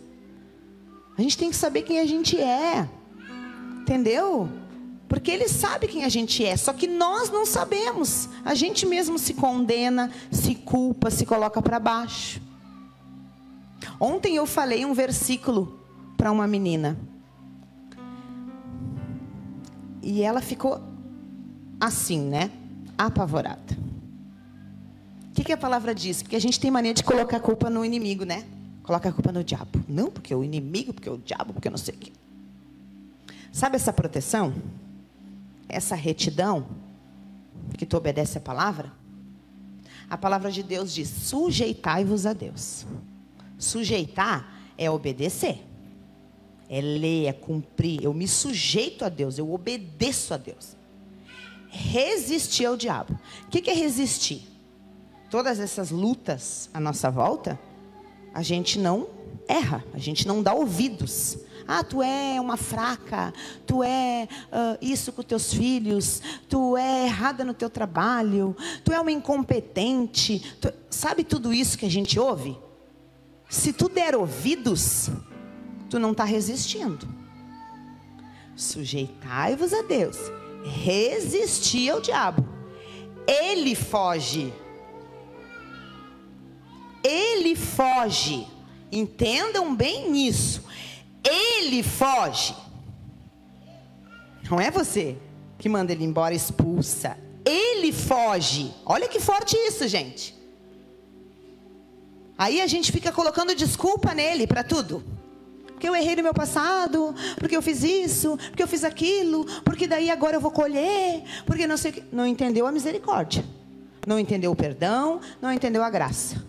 A 1.17 1.21
gente 1.21 1.38
tem 1.38 1.49
que 1.49 1.56
saber 1.56 1.84
quem 1.84 1.99
a 1.99 2.06
gente 2.06 2.39
é. 2.39 2.88
Entendeu? 3.82 4.49
Porque 5.13 5.30
ele 5.30 5.47
sabe 5.47 5.88
quem 5.88 6.04
a 6.04 6.10
gente 6.10 6.43
é, 6.43 6.58
só 6.58 6.73
que 6.73 6.88
nós 6.88 7.30
não 7.30 7.45
sabemos. 7.45 8.28
A 8.43 8.56
gente 8.56 8.84
mesmo 8.84 9.19
se 9.19 9.36
condena, 9.36 10.10
se 10.32 10.56
culpa, 10.56 11.12
se 11.12 11.23
coloca 11.23 11.62
para 11.62 11.80
baixo. 11.80 12.41
Ontem 13.99 14.36
eu 14.36 14.47
falei 14.47 14.84
um 14.84 14.91
versículo 14.91 15.80
para 16.17 16.32
uma 16.32 16.47
menina. 16.47 16.97
E 20.02 20.23
ela 20.23 20.41
ficou 20.41 20.82
assim, 21.80 22.19
né? 22.19 22.49
Apavorada. 22.97 23.78
O 25.30 25.36
que, 25.36 25.43
que 25.43 25.54
a 25.54 25.58
palavra 25.58 25.93
diz? 25.93 26.23
Porque 26.23 26.36
a 26.36 26.41
gente 26.41 26.60
tem 26.60 26.71
mania 26.71 26.91
de 26.91 27.04
colocar 27.04 27.38
a 27.38 27.39
culpa 27.39 27.69
no 27.69 27.86
inimigo, 27.86 28.26
né? 28.26 28.45
Coloca 28.82 29.10
a 29.10 29.12
culpa 29.12 29.32
no 29.32 29.43
diabo. 29.43 29.80
Não, 29.88 30.10
porque 30.10 30.34
o 30.34 30.43
inimigo, 30.43 30.91
porque 30.91 31.08
o 31.08 31.19
diabo, 31.19 31.54
porque 31.54 31.67
eu 31.67 31.71
não 31.71 31.78
sei 31.78 31.93
o 31.93 31.97
quê. 31.99 32.12
Sabe 33.52 33.76
essa 33.76 33.93
proteção? 33.93 34.56
Essa 35.67 35.95
retidão? 35.95 36.67
Que 37.78 37.86
tu 37.86 37.97
obedece 37.97 38.38
a 38.38 38.41
palavra? 38.41 38.91
A 40.10 40.17
palavra 40.17 40.52
de 40.52 40.62
Deus 40.63 40.93
diz: 40.93 41.10
sujeitai-vos 41.10 42.26
a 42.26 42.34
Deus. 42.34 42.86
Sujeitar 43.58 44.54
é 44.78 44.89
obedecer. 44.89 45.63
É 46.69 46.82
ler, 46.82 47.26
é 47.26 47.34
cumprir. 47.34 48.04
Eu 48.04 48.13
me 48.13 48.28
sujeito 48.28 49.06
a 49.06 49.10
Deus, 49.10 49.38
eu 49.38 49.52
obedeço 49.52 50.34
a 50.34 50.38
Deus. 50.38 50.76
Resistir 51.69 52.65
ao 52.65 52.78
diabo. 52.78 53.17
O 53.45 53.49
que 53.49 53.69
é 53.69 53.73
resistir? 53.73 54.47
Todas 55.30 55.60
essas 55.60 55.89
lutas 55.89 56.69
à 56.73 56.80
nossa 56.80 57.10
volta, 57.10 57.60
a 58.34 58.43
gente 58.43 58.78
não 58.78 59.08
erra, 59.47 59.84
a 59.93 59.97
gente 59.97 60.28
não 60.28 60.43
dá 60.43 60.54
ouvidos. 60.54 61.38
Ah, 61.67 61.84
tu 61.84 62.02
é 62.02 62.39
uma 62.39 62.58
fraca, 62.58 63.34
tu 63.65 63.84
é 63.84 64.28
uh, 64.52 64.78
isso 64.82 65.12
com 65.12 65.23
teus 65.23 65.54
filhos, 65.54 66.21
tu 66.49 66.76
é 66.78 67.06
errada 67.06 67.43
no 67.43 67.54
teu 67.54 67.69
trabalho, 67.69 68.56
tu 68.84 68.91
é 68.91 68.99
uma 68.99 69.12
incompetente. 69.12 70.56
Tu... 70.60 70.73
Sabe 70.89 71.23
tudo 71.23 71.54
isso 71.54 71.78
que 71.78 71.86
a 71.86 71.91
gente 71.91 72.19
ouve? 72.19 72.58
Se 73.49 73.71
tu 73.71 73.88
der 73.88 74.15
ouvidos, 74.15 75.10
tu 75.89 75.99
não 75.99 76.12
está 76.12 76.23
resistindo. 76.23 77.08
Sujeitai-vos 78.56 79.73
a 79.73 79.82
Deus, 79.84 80.17
resisti 80.63 81.89
ao 81.89 82.02
diabo, 82.02 82.47
ele 83.28 83.76
foge. 83.76 84.54
Ele 87.04 87.56
foge. 87.56 88.47
Entendam 88.91 89.76
bem 89.76 90.28
isso. 90.28 90.62
Ele 91.23 91.81
foge. 91.81 92.55
Não 94.49 94.59
é 94.59 94.69
você 94.69 95.17
que 95.57 95.69
manda 95.69 95.91
ele 95.91 96.03
embora, 96.03 96.36
expulsa. 96.36 97.17
Ele 97.45 97.91
foge. 97.91 98.73
Olha 98.86 99.07
que 99.07 99.19
forte 99.19 99.55
isso, 99.55 99.88
gente. 99.88 100.36
Aí 102.38 102.62
a 102.62 102.67
gente 102.67 102.91
fica 102.91 103.12
colocando 103.12 103.55
desculpa 103.55 104.13
nele 104.13 104.45
para 104.45 104.63
tudo. 104.63 105.03
Porque 105.67 105.88
eu 105.88 105.95
errei 105.95 106.15
no 106.15 106.23
meu 106.23 106.33
passado, 106.33 107.13
porque 107.38 107.55
eu 107.55 107.62
fiz 107.62 107.83
isso, 107.83 108.38
porque 108.49 108.63
eu 108.63 108.67
fiz 108.67 108.83
aquilo, 108.83 109.45
porque 109.63 109.88
daí 109.88 110.09
agora 110.09 110.38
eu 110.38 110.41
vou 110.41 110.51
colher, 110.51 111.23
porque 111.45 111.67
não 111.67 111.77
sei 111.77 111.91
o 111.91 111.93
que. 111.95 112.03
Não 112.12 112.25
entendeu 112.25 112.65
a 112.65 112.71
misericórdia. 112.71 113.43
Não 114.05 114.19
entendeu 114.19 114.51
o 114.51 114.55
perdão, 114.55 115.19
não 115.41 115.51
entendeu 115.51 115.83
a 115.83 115.89
graça. 115.89 116.41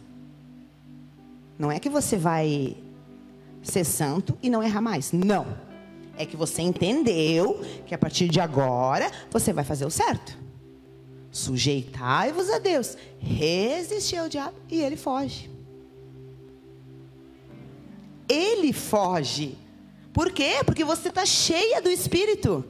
Não 1.58 1.70
é 1.70 1.78
que 1.78 1.88
você 1.88 2.16
vai 2.16 2.76
ser 3.64 3.84
santo 3.84 4.38
e 4.40 4.48
não 4.48 4.62
errar 4.62 4.80
mais. 4.80 5.10
Não. 5.10 5.46
É 6.16 6.24
que 6.24 6.36
você 6.36 6.62
entendeu 6.62 7.60
que 7.86 7.94
a 7.94 7.98
partir 7.98 8.28
de 8.28 8.38
agora 8.38 9.10
você 9.30 9.52
vai 9.52 9.64
fazer 9.64 9.84
o 9.84 9.90
certo. 9.90 10.38
Sujeitai-vos 11.32 12.48
a 12.50 12.60
Deus, 12.60 12.96
resistir 13.18 14.18
ao 14.18 14.28
diabo 14.28 14.54
e 14.70 14.80
ele 14.80 14.96
foge 14.96 15.50
ele 18.28 18.72
foge. 18.72 19.56
Por 20.12 20.30
quê? 20.30 20.62
Porque 20.64 20.84
você 20.84 21.08
está 21.08 21.26
cheia 21.26 21.80
do 21.82 21.90
Espírito. 21.90 22.64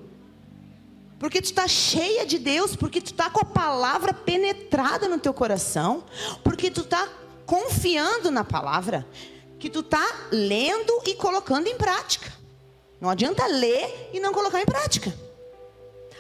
Porque 1.19 1.41
tu 1.41 1.47
está 1.47 1.69
cheia 1.69 2.27
de 2.27 2.39
Deus, 2.39 2.75
porque 2.75 3.01
tu 3.01 3.13
está 3.13 3.31
com 3.31 3.41
a 3.41 3.45
palavra 3.45 4.13
penetrada 4.13 5.09
no 5.09 5.19
teu 5.19 5.33
coração, 5.33 6.05
porque 6.43 6.71
tu 6.71 6.83
está 6.83 7.09
confiando 7.47 8.31
na 8.31 8.45
palavra, 8.45 9.07
que 9.65 9.71
tu 9.71 9.81
está 9.81 10.05
lendo 10.31 10.93
e 11.07 11.15
colocando 11.15 11.67
em 11.69 11.75
prática. 11.75 12.31
Não 13.01 13.09
adianta 13.09 13.47
ler 13.47 14.11
e 14.13 14.21
não 14.21 14.31
colocar 14.31 14.61
em 14.61 14.67
prática. 14.67 15.11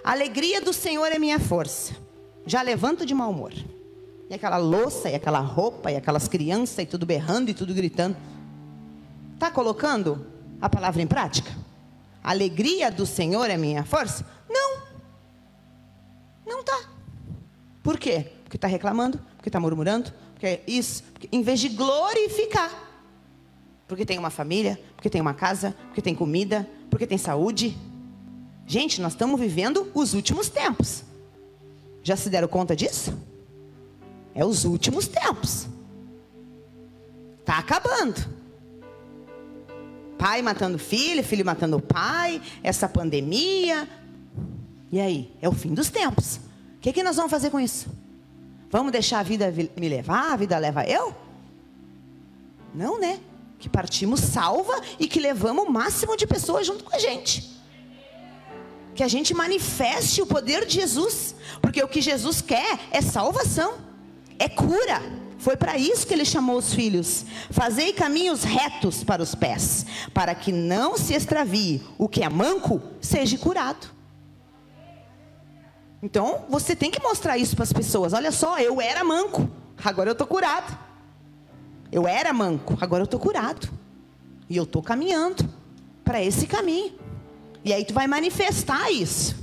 A 0.03 0.13
alegria 0.13 0.63
do 0.63 0.73
Senhor 0.73 1.13
é 1.13 1.19
minha 1.19 1.39
força. 1.39 1.95
Já 2.47 2.63
levanto 2.63 3.05
de 3.05 3.13
mau 3.13 3.31
humor. 3.31 3.53
E 4.31 4.35
aquela 4.35 4.57
louça, 4.57 5.11
e 5.11 5.15
aquela 5.15 5.41
roupa, 5.41 5.93
e 5.93 5.97
aquelas 5.97 6.27
crianças, 6.27 6.79
e 6.79 6.87
tudo 6.87 7.05
berrando 7.05 7.51
e 7.51 7.55
tudo 7.55 7.75
gritando. 7.75 8.17
Está 9.35 9.51
colocando 9.51 10.27
a 10.59 10.71
palavra 10.71 11.03
em 11.03 11.07
prática? 11.07 11.55
A 12.23 12.31
alegria 12.31 12.91
do 12.91 13.05
Senhor 13.05 13.51
é 13.51 13.59
minha 13.59 13.85
força? 13.85 14.25
Não. 14.49 14.79
Não 16.47 16.61
está. 16.61 16.81
Por 17.83 17.99
quê? 17.99 18.33
Porque 18.43 18.57
está 18.57 18.69
reclamando, 18.69 19.19
porque 19.37 19.51
está 19.51 19.61
murmurando, 19.61 20.11
porque 20.33 20.47
é 20.47 20.65
isso. 20.67 21.03
Porque, 21.13 21.29
em 21.31 21.43
vez 21.43 21.61
de 21.61 21.69
glorificar. 21.69 22.94
Porque 23.87 24.05
tem 24.05 24.19
uma 24.19 24.31
família, 24.31 24.81
porque 24.97 25.11
tem 25.11 25.21
uma 25.21 25.35
casa, 25.35 25.75
porque 25.87 26.01
tem 26.01 26.15
comida, 26.15 26.69
porque 26.91 27.07
tem 27.07 27.19
saúde. 27.19 27.77
Gente, 28.67 29.01
nós 29.01 29.13
estamos 29.13 29.39
vivendo 29.39 29.91
os 29.95 30.15
últimos 30.15 30.49
tempos. 30.49 31.05
Já 32.03 32.17
se 32.17 32.31
deram 32.31 32.49
conta 32.49 32.75
disso? 32.75 33.17
É 34.35 34.45
os 34.45 34.65
últimos 34.65 35.07
tempos. 35.07 35.67
Está 37.41 37.59
acabando. 37.59 38.25
Pai 40.19 40.41
matando 40.41 40.79
filho, 40.79 41.23
filho 41.23 41.45
matando 41.45 41.79
pai, 41.81 42.41
essa 42.63 42.89
pandemia. 42.89 43.89
E 44.91 44.99
aí? 45.01 45.31
É 45.43 45.49
o 45.49 45.53
fim 45.53 45.75
dos 45.75 45.91
tempos. 45.91 46.37
O 46.77 46.81
que, 46.81 46.93
que 46.93 47.03
nós 47.03 47.17
vamos 47.17 47.31
fazer 47.31 47.51
com 47.51 47.61
isso? 47.61 47.89
Vamos 48.71 48.93
deixar 48.93 49.21
a 49.21 49.23
vida 49.23 49.53
me 49.77 49.89
levar? 49.89 50.33
A 50.33 50.37
vida 50.37 50.59
leva 50.59 50.85
eu? 50.85 51.15
Não, 52.75 52.99
né? 52.99 53.21
Que 53.65 53.69
partimos 53.71 54.21
salva 54.21 54.79
e 54.99 55.09
que 55.09 55.19
levamos 55.19 55.65
o 55.65 55.71
máximo 55.71 56.19
de 56.19 56.27
pessoas 56.27 56.67
junto 56.67 56.85
com 56.85 56.95
a 56.95 56.99
gente. 56.99 57.51
Que 58.95 59.03
a 59.03 59.09
gente 59.09 59.33
manifeste 59.33 60.21
o 60.21 60.27
poder 60.27 60.67
de 60.67 60.75
Jesus. 60.75 61.35
Porque 61.63 61.83
o 61.83 61.89
que 61.89 62.03
Jesus 62.03 62.43
quer 62.43 62.79
é 62.91 63.01
salvação, 63.01 63.79
é 64.39 64.51
cura 64.51 65.01
foi 65.39 65.57
para 65.57 65.79
isso 65.79 66.07
que 66.07 66.13
ele 66.13 66.27
chamou 66.27 66.59
os 66.59 66.75
filhos: 66.75 67.25
Fazei 67.51 67.95
caminhos 67.95 68.45
retos 68.45 69.03
para 69.03 69.23
os 69.23 69.35
pés, 69.35 69.87
para 70.13 70.35
que 70.35 70.53
não 70.53 70.99
se 70.99 71.15
extravie 71.15 71.83
o 71.97 72.07
que 72.07 72.23
é 72.23 72.29
manco, 72.29 72.83
seja 73.01 73.39
curado. 73.39 73.87
Então, 76.03 76.45
você 76.51 76.77
tem 76.77 76.91
que 76.91 77.03
mostrar 77.03 77.39
isso 77.39 77.57
para 77.57 77.63
as 77.63 77.73
pessoas. 77.73 78.13
Olha 78.13 78.31
só, 78.31 78.59
eu 78.59 78.79
era 78.79 79.03
manco, 79.03 79.49
agora 79.83 80.11
eu 80.11 80.13
estou 80.13 80.27
curado. 80.27 80.94
Eu 81.95 82.09
era 82.09 82.33
manco, 82.33 82.77
agora 82.81 83.03
eu 83.03 83.05
estou 83.05 83.21
curado. 83.21 83.71
E 84.51 84.57
eu 84.57 84.65
estou 84.65 84.83
caminhando 84.83 85.49
para 86.03 86.21
esse 86.21 86.45
caminho. 86.45 86.93
E 87.65 87.73
aí 87.73 87.85
tu 87.85 87.95
vai 87.95 88.09
manifestar 88.09 88.91
isso. 88.91 89.37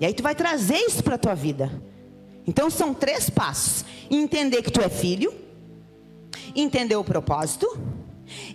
E 0.00 0.06
aí 0.06 0.14
tu 0.14 0.22
vai 0.22 0.36
trazer 0.36 0.76
isso 0.76 1.02
para 1.02 1.16
a 1.16 1.18
tua 1.18 1.34
vida. 1.34 1.82
Então 2.46 2.70
são 2.70 2.94
três 2.94 3.28
passos: 3.28 3.84
entender 4.08 4.62
que 4.62 4.70
tu 4.70 4.80
é 4.80 4.88
filho, 4.88 5.34
entender 6.54 6.94
o 6.94 7.02
propósito, 7.02 7.66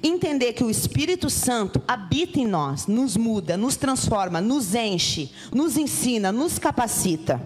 Entender 0.01 0.53
que 0.53 0.63
o 0.63 0.69
Espírito 0.69 1.29
Santo 1.29 1.81
habita 1.87 2.39
em 2.39 2.47
nós, 2.47 2.87
nos 2.87 3.15
muda, 3.15 3.55
nos 3.55 3.75
transforma, 3.75 4.41
nos 4.41 4.73
enche, 4.73 5.31
nos 5.53 5.77
ensina, 5.77 6.31
nos 6.31 6.57
capacita. 6.57 7.39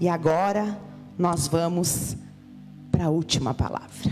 E 0.00 0.08
agora 0.08 0.76
nós 1.16 1.46
vamos 1.46 2.16
para 2.96 3.04
a 3.04 3.10
última 3.10 3.52
palavra. 3.52 4.10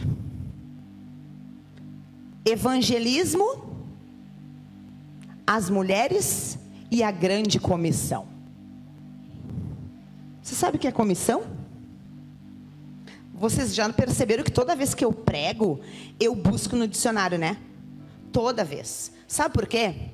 Evangelismo, 2.44 3.64
as 5.46 5.70
mulheres 5.70 6.58
e 6.90 7.02
a 7.02 7.10
grande 7.10 7.58
comissão. 7.58 8.26
Você 10.42 10.54
sabe 10.54 10.76
o 10.76 10.78
que 10.78 10.86
é 10.86 10.92
comissão? 10.92 11.44
Vocês 13.32 13.74
já 13.74 13.90
perceberam 13.90 14.44
que 14.44 14.52
toda 14.52 14.76
vez 14.76 14.92
que 14.92 15.02
eu 15.02 15.14
prego, 15.14 15.80
eu 16.20 16.34
busco 16.34 16.76
no 16.76 16.86
dicionário, 16.86 17.38
né? 17.38 17.56
Toda 18.30 18.62
vez. 18.62 19.12
Sabe 19.26 19.54
por 19.54 19.66
quê? 19.66 20.10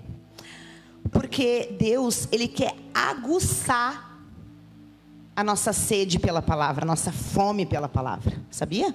Porque 1.10 1.76
Deus, 1.76 2.28
Ele 2.30 2.46
quer 2.46 2.76
aguçar 2.94 4.09
a 5.40 5.44
nossa 5.44 5.72
sede 5.72 6.18
pela 6.18 6.42
palavra, 6.42 6.84
a 6.84 6.86
nossa 6.86 7.10
fome 7.10 7.64
pela 7.64 7.88
palavra. 7.88 8.38
Sabia? 8.50 8.94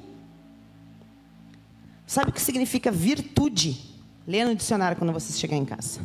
Sabe 2.05 2.29
o 2.29 2.34
que 2.34 2.41
significa 2.41 2.91
virtude? 2.91 3.95
Leia 4.27 4.45
no 4.45 4.55
dicionário 4.55 4.95
quando 4.97 5.12
você 5.12 5.34
chegar 5.34 5.55
em 5.55 5.65
casa. 5.65 5.99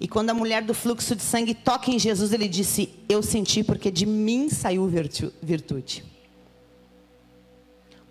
E 0.00 0.06
quando 0.06 0.30
a 0.30 0.34
mulher 0.34 0.62
do 0.62 0.72
fluxo 0.72 1.16
de 1.16 1.22
sangue 1.22 1.54
toca 1.54 1.90
em 1.90 1.98
Jesus, 1.98 2.32
ele 2.32 2.48
disse: 2.48 2.94
Eu 3.08 3.20
senti 3.20 3.64
porque 3.64 3.90
de 3.90 4.06
mim 4.06 4.48
saiu 4.48 4.86
virtude. 5.42 6.04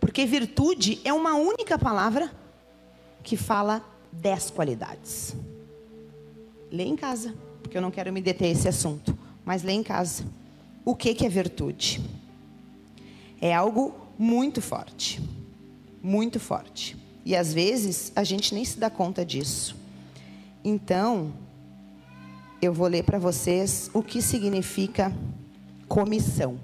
Porque 0.01 0.25
virtude 0.25 0.99
é 1.06 1.13
uma 1.13 1.36
única 1.36 1.80
palavra 1.80 2.30
que 3.23 3.38
fala 3.38 3.82
dez 4.12 4.51
qualidades. 4.51 5.34
Lê 6.69 6.84
em 6.84 6.97
casa, 6.97 7.34
porque 7.63 7.77
eu 7.77 7.82
não 7.82 7.89
quero 7.89 8.12
me 8.12 8.21
deter 8.21 8.51
esse 8.51 8.67
assunto, 8.67 9.17
mas 9.45 9.63
lê 9.63 9.71
em 9.71 9.84
casa. 9.84 10.25
O 10.88 10.95
que, 10.95 11.13
que 11.13 11.26
é 11.26 11.30
virtude? 11.30 12.00
É 13.41 13.54
algo 13.54 13.93
muito 14.17 14.62
forte. 14.62 15.21
Muito 16.02 16.39
forte. 16.39 16.95
E 17.26 17.36
às 17.36 17.54
vezes 17.54 18.13
a 18.15 18.23
gente 18.23 18.56
nem 18.56 18.63
se 18.63 18.80
dá 18.80 18.89
conta 18.89 19.26
disso. 19.26 19.76
Então, 20.63 21.34
eu 22.62 22.71
vou 22.71 22.88
ler 22.88 23.04
para 23.04 23.19
vocês 23.19 23.91
o 23.93 24.02
que 24.02 24.21
significa 24.21 25.12
comissão. 25.89 26.58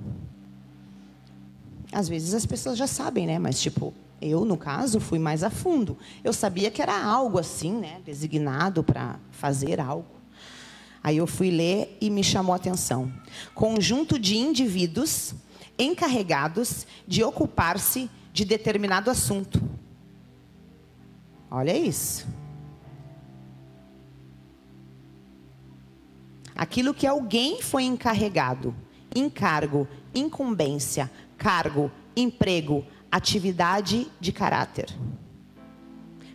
Às 1.91 2.07
vezes 2.07 2.33
as 2.33 2.45
pessoas 2.45 2.77
já 2.77 2.88
sabem, 2.88 3.27
né? 3.27 3.38
Mas 3.38 3.59
tipo, 3.59 3.93
eu 4.21 4.45
no 4.45 4.55
caso 4.55 5.01
fui 5.01 5.19
mais 5.19 5.43
a 5.43 5.49
fundo. 5.49 5.97
Eu 6.23 6.31
sabia 6.31 6.71
que 6.71 6.81
era 6.81 6.97
algo 6.97 7.38
assim, 7.38 7.73
né? 7.73 7.99
Designado 8.05 8.86
para 8.86 9.19
fazer 9.31 9.81
algo. 9.81 10.22
Aí 11.03 11.17
eu 11.17 11.27
fui 11.27 11.51
ler 11.51 11.97
e 11.99 12.09
me 12.09 12.23
chamou 12.23 12.53
a 12.53 12.55
atenção. 12.55 13.11
Conjunto 13.53 14.17
de 14.17 14.37
indivíduos 14.37 15.35
encarregados 15.77 16.87
de 17.05 17.23
ocupar-se 17.23 18.09
de 18.31 18.45
determinado 18.45 19.11
assunto. 19.11 19.61
Olha 21.51 21.77
isso. 21.77 22.25
Aquilo 26.55 26.93
que 26.93 27.05
alguém 27.05 27.61
foi 27.61 27.83
encarregado, 27.83 28.73
encargo, 29.13 29.87
incumbência, 30.15 31.11
cargo, 31.37 31.91
emprego, 32.15 32.85
atividade 33.11 34.07
de 34.19 34.31
caráter. 34.31 34.87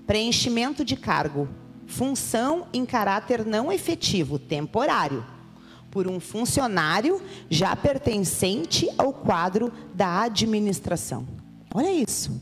Preenchimento 0.07 0.85
de 0.85 0.97
cargo, 0.97 1.49
função 1.89 2.69
em 2.73 2.85
caráter 2.85 3.45
não 3.45 3.73
efetivo, 3.73 4.39
temporário, 4.39 5.25
por 5.91 6.07
um 6.07 6.21
funcionário 6.21 7.21
já 7.51 7.75
pertencente 7.75 8.89
ao 8.97 9.13
quadro 9.13 9.73
da 9.95 10.23
administração. 10.23 11.27
Olha 11.75 11.91
isso. 11.91 12.41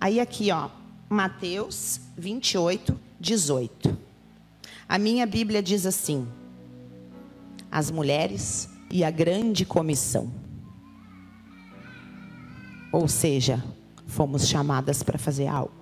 Aí 0.00 0.18
aqui, 0.18 0.50
ó, 0.50 0.70
Mateus 1.08 2.00
28, 2.16 2.98
18. 3.20 3.96
A 4.88 4.98
minha 4.98 5.26
Bíblia 5.26 5.62
diz 5.62 5.84
assim: 5.84 6.26
as 7.70 7.90
mulheres 7.90 8.68
e 8.90 9.04
a 9.04 9.10
grande 9.10 9.66
comissão. 9.66 10.30
Ou 12.90 13.06
seja, 13.08 13.62
fomos 14.06 14.46
chamadas 14.48 15.02
para 15.02 15.18
fazer 15.18 15.46
algo. 15.46 15.74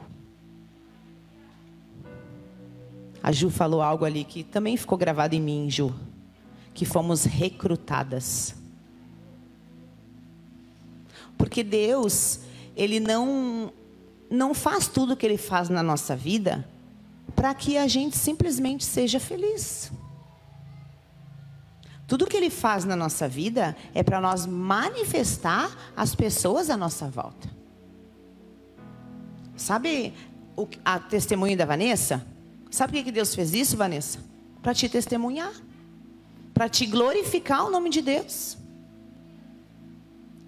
A 3.22 3.32
Ju 3.32 3.48
falou 3.50 3.80
algo 3.80 4.04
ali 4.04 4.24
que 4.24 4.44
também 4.44 4.76
ficou 4.76 4.98
gravado 4.98 5.34
em 5.34 5.40
mim, 5.40 5.70
Ju, 5.70 5.94
que 6.74 6.84
fomos 6.84 7.24
recrutadas. 7.24 8.54
Porque 11.38 11.62
Deus, 11.62 12.40
ele 12.76 13.00
não 13.00 13.72
não 14.30 14.52
faz 14.52 14.88
tudo 14.88 15.12
o 15.12 15.16
que 15.16 15.24
ele 15.24 15.38
faz 15.38 15.68
na 15.68 15.82
nossa 15.82 16.16
vida 16.16 16.66
para 17.34 17.54
que 17.54 17.76
a 17.76 17.86
gente 17.86 18.16
simplesmente 18.16 18.84
seja 18.84 19.20
feliz. 19.20 19.92
Tudo 22.06 22.26
que 22.26 22.36
Ele 22.36 22.50
faz 22.50 22.84
na 22.84 22.94
nossa 22.94 23.26
vida 23.26 23.76
é 23.94 24.02
para 24.02 24.20
nós 24.20 24.46
manifestar 24.46 25.70
as 25.96 26.14
pessoas 26.14 26.68
à 26.68 26.76
nossa 26.76 27.08
volta. 27.08 27.48
Sabe 29.56 30.12
o, 30.56 30.66
a 30.84 30.98
testemunha 30.98 31.56
da 31.56 31.64
Vanessa? 31.64 32.24
Sabe 32.70 32.98
por 32.98 33.04
que 33.04 33.12
Deus 33.12 33.34
fez 33.34 33.54
isso, 33.54 33.76
Vanessa? 33.76 34.18
Para 34.62 34.74
te 34.74 34.88
testemunhar. 34.88 35.52
Para 36.52 36.68
te 36.68 36.86
glorificar 36.86 37.66
o 37.66 37.70
nome 37.70 37.90
de 37.90 38.02
Deus. 38.02 38.56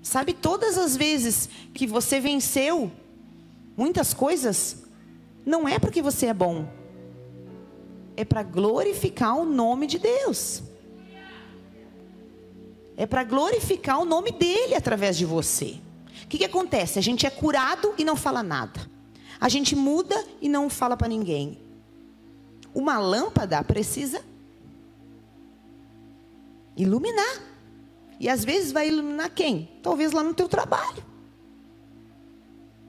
Sabe, 0.02 0.32
todas 0.32 0.78
as 0.78 0.96
vezes 0.96 1.48
que 1.74 1.86
você 1.86 2.20
venceu 2.20 2.92
muitas 3.76 4.14
coisas, 4.14 4.84
não 5.44 5.68
é 5.68 5.78
porque 5.80 6.00
você 6.00 6.26
é 6.26 6.34
bom, 6.34 6.68
é 8.16 8.24
para 8.24 8.42
glorificar 8.44 9.36
o 9.36 9.44
nome 9.44 9.86
de 9.86 9.98
Deus. 9.98 10.62
É 12.96 13.04
para 13.04 13.24
glorificar 13.24 14.00
o 14.00 14.04
nome 14.04 14.30
dele 14.30 14.74
através 14.74 15.18
de 15.18 15.24
você. 15.24 15.80
O 16.24 16.28
que, 16.28 16.38
que 16.38 16.44
acontece? 16.44 16.98
A 16.98 17.02
gente 17.02 17.26
é 17.26 17.30
curado 17.30 17.92
e 17.98 18.04
não 18.04 18.16
fala 18.16 18.42
nada. 18.42 18.95
A 19.40 19.49
gente 19.49 19.77
muda 19.77 20.16
e 20.40 20.49
não 20.49 20.68
fala 20.70 20.96
para 20.96 21.09
ninguém. 21.09 21.59
Uma 22.75 22.99
lâmpada 22.99 23.62
precisa 23.62 24.22
iluminar. 26.77 27.42
E 28.18 28.29
às 28.29 28.44
vezes 28.44 28.72
vai 28.72 28.88
iluminar 28.88 29.31
quem? 29.31 29.68
Talvez 29.83 30.12
lá 30.12 30.22
no 30.22 30.35
teu 30.35 30.49
trabalho. 30.49 31.05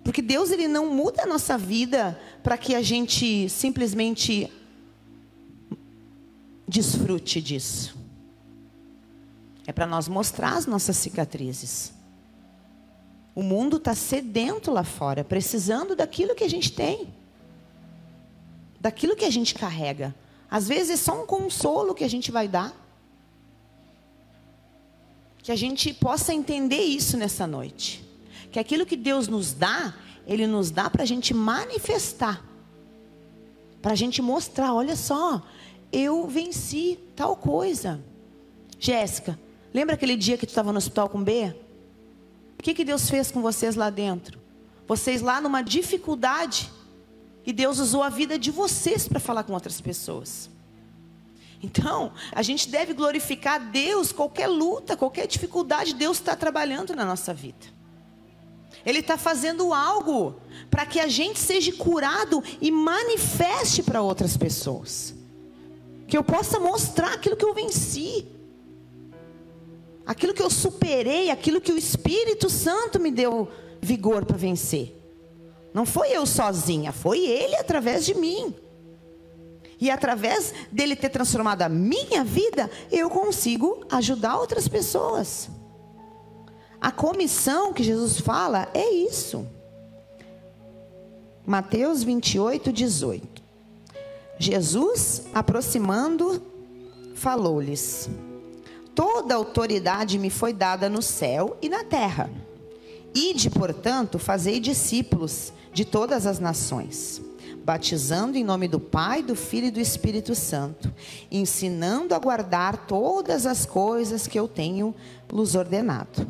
Porque 0.04 0.22
Deus 0.22 0.52
ele 0.52 0.68
não 0.70 0.94
muda 0.94 1.24
a 1.24 1.26
nossa 1.26 1.58
vida 1.58 2.18
para 2.42 2.58
que 2.58 2.74
a 2.74 2.82
gente 2.82 3.50
simplesmente 3.50 4.50
desfrute 6.66 7.42
disso. 7.42 7.98
É 9.66 9.74
para 9.74 9.86
nós 9.86 10.08
mostrar 10.08 10.56
as 10.56 10.66
nossas 10.66 10.96
cicatrizes. 10.96 11.92
O 13.38 13.43
mundo 13.43 13.78
está 13.78 13.93
sedento 13.93 14.71
lá 14.71 14.84
fora, 14.84 15.23
precisando 15.23 15.95
daquilo 15.95 16.34
que 16.34 16.43
a 16.43 16.50
gente 16.50 16.71
tem, 16.71 17.13
daquilo 18.82 19.15
que 19.15 19.26
a 19.26 19.30
gente 19.30 19.54
carrega. 19.54 20.15
Às 20.50 20.67
vezes 20.67 20.89
é 20.89 20.97
só 20.97 21.21
um 21.21 21.28
consolo 21.28 21.93
que 21.93 22.04
a 22.04 22.10
gente 22.10 22.32
vai 22.32 22.47
dar. 22.47 22.73
Que 25.38 25.51
a 25.51 25.55
gente 25.55 25.93
possa 25.93 26.34
entender 26.34 26.82
isso 26.82 27.16
nessa 27.16 27.45
noite 27.45 28.07
que 28.51 28.59
aquilo 28.59 28.88
que 28.88 28.97
Deus 28.97 29.28
nos 29.28 29.53
dá, 29.53 29.93
Ele 30.26 30.47
nos 30.47 30.72
dá 30.72 30.89
para 30.89 31.03
a 31.03 31.05
gente 31.05 31.32
manifestar, 31.32 32.43
para 33.84 33.91
a 33.91 33.95
gente 33.95 34.20
mostrar: 34.20 34.74
olha 34.74 34.95
só, 34.95 35.43
eu 35.91 36.28
venci 36.28 36.97
tal 37.16 37.36
coisa. 37.36 38.03
Jéssica, 38.80 39.39
lembra 39.72 39.93
aquele 39.93 40.16
dia 40.16 40.39
que 40.39 40.47
tu 40.47 40.49
estava 40.49 40.72
no 40.72 40.80
hospital 40.80 41.07
com 41.07 41.24
B? 41.24 41.53
O 42.60 42.64
que, 42.64 42.74
que 42.74 42.84
Deus 42.84 43.10
fez 43.10 43.32
com 43.32 43.41
vocês 43.41 43.76
lá 43.76 43.89
dentro? 43.89 44.39
Vocês 44.88 45.22
lá 45.22 45.39
numa 45.41 45.62
dificuldade, 45.62 46.72
e 47.45 47.53
Deus 47.53 47.80
usou 47.80 48.03
a 48.03 48.10
vida 48.10 48.38
de 48.38 48.51
vocês 48.51 49.08
para 49.08 49.20
falar 49.20 49.43
com 49.43 49.53
outras 49.53 49.80
pessoas. 49.80 50.49
Então, 51.62 52.12
a 52.32 52.41
gente 52.41 52.70
deve 52.70 52.93
glorificar 52.93 53.72
Deus, 53.72 54.12
qualquer 54.12 54.47
luta, 54.47 54.95
qualquer 54.95 55.28
dificuldade, 55.28 55.93
Deus 55.93 56.18
está 56.18 56.36
trabalhando 56.36 56.95
na 56.95 57.05
nossa 57.05 57.34
vida. 57.34 57.78
Ele 58.86 58.99
está 58.99 59.18
fazendo 59.18 59.74
algo 59.74 60.39
para 60.70 60.86
que 60.86 60.99
a 60.99 61.08
gente 61.08 61.39
seja 61.39 61.74
curado 61.74 62.43
e 62.62 62.70
manifeste 62.72 63.82
para 63.82 64.01
outras 64.01 64.38
pessoas. 64.38 65.14
Que 66.08 66.18
eu 66.18 66.24
possa 66.24 66.60
mostrar 66.60 67.14
aquilo 67.14 67.36
que 67.36 67.45
eu 67.45 67.53
venci. 67.53 68.26
Aquilo 70.08 70.34
que 70.34 70.41
eu 70.41 70.49
superei, 70.49 71.30
aquilo 71.30 71.60
que 71.60 71.74
o 71.74 71.78
Espírito 71.78 72.49
Santo 72.49 72.97
me 72.97 73.12
deu 73.12 73.49
vigor 73.82 74.24
para 74.26 74.38
vencer. 74.38 74.95
Não 75.74 75.86
foi 75.86 76.12
eu 76.12 76.26
sozinha, 76.26 76.93
foi 76.93 77.28
Ele 77.28 77.55
através 77.58 78.05
de 78.05 78.16
mim. 78.16 78.55
E 79.80 79.91
através 79.91 80.53
dele 80.72 80.95
ter 80.95 81.10
transformado 81.10 81.62
a 81.62 81.70
minha 81.70 82.24
vida, 82.24 82.72
eu 82.89 83.10
consigo 83.10 83.86
ajudar 83.91 84.38
outras 84.38 84.68
pessoas. 84.68 85.49
A 86.80 86.91
comissão 86.91 87.74
que 87.74 87.84
Jesus 87.84 88.20
fala 88.20 88.70
é 88.74 88.89
isso. 88.89 89.45
Mateus 91.45 92.01
28, 92.01 92.72
18. 92.72 93.43
Jesus, 94.39 95.24
aproximando, 95.34 96.41
falou-lhes: 97.14 98.10
Toda 98.98 99.36
autoridade 99.36 100.18
me 100.18 100.32
foi 100.32 100.52
dada 100.52 100.89
no 100.89 101.04
céu 101.04 101.56
e 101.62 101.70
na 101.70 101.84
terra. 101.84 102.32
Ide, 103.14 103.48
portanto, 103.48 104.18
fazei 104.18 104.60
discípulos 104.60 105.54
de 105.72 105.86
todas 105.86 106.26
as 106.26 106.39
nações, 106.39 107.22
batizando 107.64 108.39
em 108.39 108.43
nome 108.43 108.68
do 108.68 108.80
Pai, 108.80 109.22
do 109.22 109.36
Filho 109.36 109.68
e 109.68 109.72
do 109.72 109.80
Espírito 109.80 110.34
Santo, 110.34 110.91
ensinando 111.30 112.16
a 112.16 112.18
guardar 112.18 112.88
todas 112.88 113.45
as 113.45 113.68
coisas 113.68 114.26
que 114.26 114.39
eu 114.39 114.48
tenho 114.48 114.95
lhes 115.32 115.54
ordenado. 115.54 116.28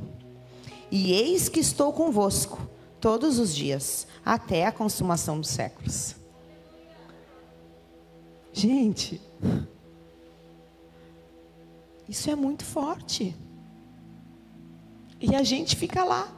E 0.91 1.13
eis 1.13 1.47
que 1.47 1.61
estou 1.61 1.93
convosco 1.93 2.59
todos 2.99 3.39
os 3.39 3.55
dias, 3.55 4.05
até 4.25 4.65
a 4.65 4.73
consumação 4.73 5.39
dos 5.39 5.51
séculos. 5.51 6.17
Gente, 8.51 9.21
isso 12.07 12.29
é 12.29 12.35
muito 12.35 12.63
forte. 12.63 13.35
E 15.19 15.35
a 15.35 15.43
gente 15.43 15.75
fica 15.75 16.03
lá, 16.03 16.31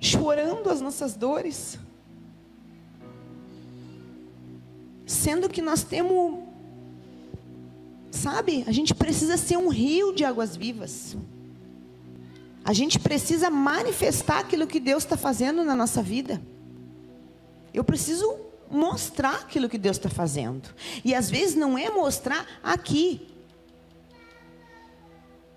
chorando 0.00 0.68
as 0.68 0.80
nossas 0.80 1.14
dores. 1.14 1.78
Sendo 5.06 5.48
que 5.48 5.62
nós 5.62 5.82
temos, 5.82 6.40
sabe, 8.10 8.64
a 8.66 8.72
gente 8.72 8.94
precisa 8.94 9.36
ser 9.36 9.56
um 9.56 9.68
rio 9.68 10.14
de 10.14 10.24
águas 10.24 10.56
vivas. 10.56 11.16
A 12.64 12.72
gente 12.72 12.98
precisa 12.98 13.50
manifestar 13.50 14.38
aquilo 14.38 14.66
que 14.66 14.78
Deus 14.78 15.02
está 15.02 15.16
fazendo 15.16 15.64
na 15.64 15.74
nossa 15.74 16.02
vida. 16.02 16.40
Eu 17.74 17.82
preciso 17.82 18.36
mostrar 18.70 19.34
aquilo 19.36 19.68
que 19.68 19.78
Deus 19.78 19.96
está 19.96 20.08
fazendo. 20.08 20.68
E 21.04 21.14
às 21.14 21.28
vezes 21.28 21.56
não 21.56 21.76
é 21.76 21.90
mostrar 21.90 22.46
aqui, 22.62 23.31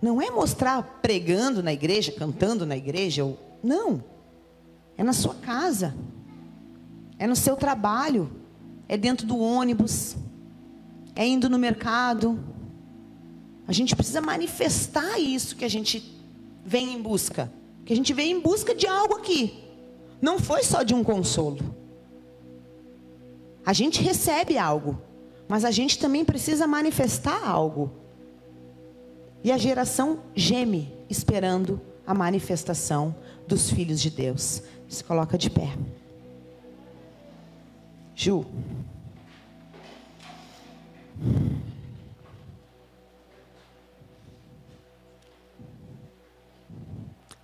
não 0.06 0.22
é 0.22 0.30
mostrar 0.30 0.84
pregando 1.02 1.64
na 1.64 1.74
igreja, 1.74 2.12
cantando 2.12 2.64
na 2.64 2.78
igreja, 2.78 3.26
ou, 3.26 3.40
não. 3.64 4.04
É 4.96 5.04
na 5.04 5.14
sua 5.14 5.34
casa. 5.34 5.96
É 7.18 7.26
no 7.26 7.36
seu 7.36 7.56
trabalho. 7.56 8.30
É 8.88 8.96
dentro 8.98 9.26
do 9.26 9.40
ônibus. 9.40 10.16
É 11.16 11.26
indo 11.26 11.50
no 11.50 11.58
mercado. 11.58 12.40
A 13.68 13.74
gente 13.74 13.96
precisa 13.96 14.22
manifestar 14.22 15.18
isso 15.18 15.56
que 15.56 15.66
a 15.66 15.68
gente 15.68 16.16
vem 16.64 16.94
em 16.94 17.02
busca. 17.02 17.52
Que 17.84 17.92
a 17.92 17.96
gente 17.96 18.14
vem 18.14 18.34
em 18.34 18.40
busca 18.40 18.76
de 18.76 18.86
algo 18.86 19.16
aqui. 19.16 19.64
Não 20.22 20.38
foi 20.38 20.62
só 20.62 20.84
de 20.84 20.94
um 20.94 21.04
consolo. 21.04 21.76
A 23.66 23.74
gente 23.74 24.04
recebe 24.04 24.56
algo, 24.56 25.02
mas 25.48 25.66
a 25.66 25.72
gente 25.72 25.98
também 25.98 26.24
precisa 26.24 26.68
manifestar 26.68 27.44
algo. 27.44 28.05
E 29.46 29.52
a 29.52 29.60
geração 29.60 30.22
geme 30.34 30.92
esperando 31.08 31.80
a 32.04 32.16
manifestação 32.16 33.16
dos 33.48 33.70
filhos 33.70 34.02
de 34.02 34.10
Deus. 34.10 34.64
Se 34.90 35.04
coloca 35.04 35.38
de 35.38 35.52
pé. 35.52 35.70
Ju. 38.16 38.44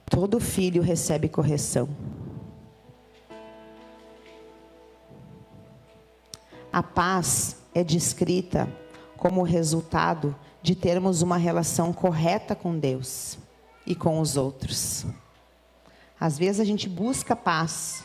Todo 0.09 0.39
filho 0.39 0.81
recebe 0.81 1.29
correção. 1.29 1.87
A 6.73 6.81
paz 6.81 7.57
é 7.75 7.83
descrita 7.83 8.67
como 9.17 9.43
resultado 9.43 10.29
de 10.31 10.50
termos 10.75 11.21
uma 11.21 11.37
relação 11.37 11.91
correta 11.91 12.55
com 12.55 12.77
Deus 12.77 13.37
e 13.85 13.95
com 13.95 14.19
os 14.19 14.37
outros. 14.37 15.05
Às 16.19 16.37
vezes 16.37 16.59
a 16.61 16.63
gente 16.63 16.87
busca 16.87 17.35
paz, 17.35 18.03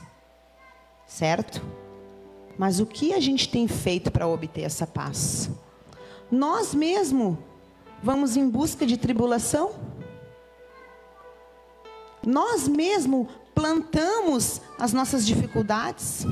certo? 1.06 1.62
Mas 2.56 2.80
o 2.80 2.86
que 2.86 3.12
a 3.12 3.20
gente 3.20 3.48
tem 3.48 3.68
feito 3.68 4.10
para 4.10 4.26
obter 4.26 4.62
essa 4.62 4.86
paz? 4.86 5.50
Nós 6.30 6.74
mesmo 6.74 7.38
vamos 8.02 8.36
em 8.36 8.48
busca 8.48 8.86
de 8.86 8.96
tribulação? 8.96 9.72
Nós 12.26 12.66
mesmo 12.66 13.28
plantamos 13.54 14.62
as 14.78 14.94
nossas 14.94 15.26
dificuldades? 15.26 16.26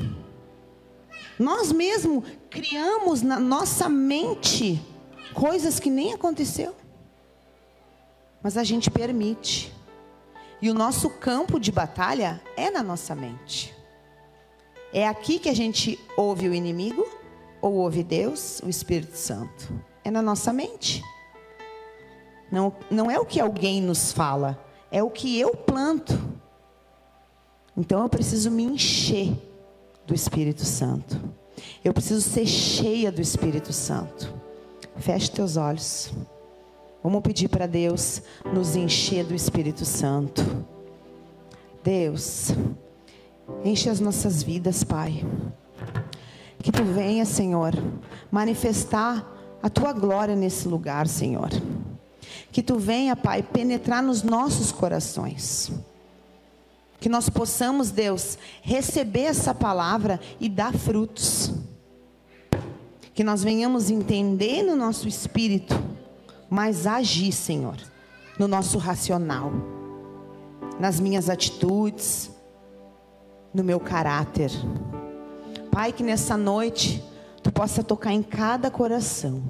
Nós 1.39 1.71
mesmo 1.71 2.25
criamos 2.49 3.21
na 3.21 3.39
nossa 3.39 3.89
mente 3.89 4.81
coisas 5.33 5.81
que 5.81 5.91
nem 5.91 6.13
aconteceu. 6.13 6.75
Mas 8.43 8.57
a 8.57 8.65
gente 8.65 8.91
permite. 8.91 9.73
E 10.61 10.71
o 10.71 10.75
nosso 10.75 11.11
campo 11.11 11.59
de 11.59 11.73
batalha 11.73 12.41
é 12.57 12.71
na 12.71 12.83
nossa 12.83 13.15
mente. 13.15 13.75
É 14.93 15.09
aqui 15.09 15.39
que 15.39 15.49
a 15.49 15.55
gente 15.55 15.99
ouve 16.17 16.49
o 16.49 16.55
inimigo 16.55 17.07
ou 17.61 17.75
ouve 17.75 18.03
Deus, 18.03 18.61
o 18.61 18.69
Espírito 18.69 19.17
Santo. 19.17 19.73
É 20.05 20.11
na 20.11 20.23
nossa 20.23 20.53
mente. 20.53 21.03
Não, 22.51 22.73
não 22.91 23.11
é 23.11 23.19
o 23.19 23.27
que 23.27 23.41
alguém 23.41 23.81
nos 23.81 24.13
fala, 24.13 24.63
é 24.91 25.03
o 25.03 25.11
que 25.11 25.41
eu 25.41 25.57
planto. 25.57 26.17
Então 27.77 28.03
eu 28.03 28.09
preciso 28.09 28.51
me 28.51 28.63
encher 28.63 29.37
do 30.07 30.15
Espírito 30.15 30.65
Santo. 30.65 31.21
Eu 31.83 31.93
preciso 31.93 32.21
ser 32.21 32.47
cheia 32.47 33.11
do 33.11 33.21
Espírito 33.21 33.73
Santo. 33.73 34.33
Feche 34.97 35.31
teus 35.31 35.57
olhos. 35.57 36.13
Vamos 37.03 37.23
pedir 37.23 37.49
para 37.49 37.67
Deus 37.67 38.23
nos 38.53 38.77
encher 38.77 39.25
do 39.25 39.35
Espírito 39.35 39.85
Santo. 39.85 40.43
Deus, 41.83 42.53
enche 43.63 43.91
as 43.91 44.01
nossas 44.01 44.43
vidas, 44.43 44.83
Pai. 44.83 45.25
Que 46.61 46.73
tu 46.73 46.83
venha, 46.83 47.27
Senhor, 47.27 47.75
manifestar 48.31 49.31
a 49.63 49.69
tua 49.69 49.93
glória 49.93 50.35
nesse 50.35 50.67
lugar, 50.67 51.07
Senhor. 51.07 51.51
Que 52.51 52.63
tu 52.63 52.79
venha, 52.79 53.15
Pai, 53.15 53.43
penetrar 53.43 54.03
nos 54.03 54.23
nossos 54.23 54.73
corações. 54.73 55.71
Que 57.01 57.09
nós 57.11 57.29
possamos, 57.29 57.91
Deus, 57.91 58.39
receber 58.63 59.25
essa 59.25 59.53
palavra 59.53 60.19
e 60.41 60.49
dar 60.49 60.73
frutos 60.73 61.53
que 63.15 63.23
nós 63.23 63.45
venhamos 63.45 63.91
entender 63.91 64.65
no 64.65 64.75
nosso 64.75 65.07
espírito, 65.07 65.81
mas 66.51 66.85
agir, 66.85 67.31
Senhor, 67.31 67.77
no 68.37 68.49
nosso 68.49 68.77
racional, 68.77 69.53
nas 70.81 70.99
minhas 70.99 71.31
atitudes, 71.31 72.33
no 73.55 73.63
meu 73.63 73.79
caráter. 73.79 74.51
Pai, 75.71 75.93
que 75.93 76.03
nessa 76.03 76.37
noite 76.37 77.03
tu 77.41 77.53
possa 77.53 77.85
tocar 77.85 78.13
em 78.13 78.23
cada 78.23 78.69
coração, 78.69 79.41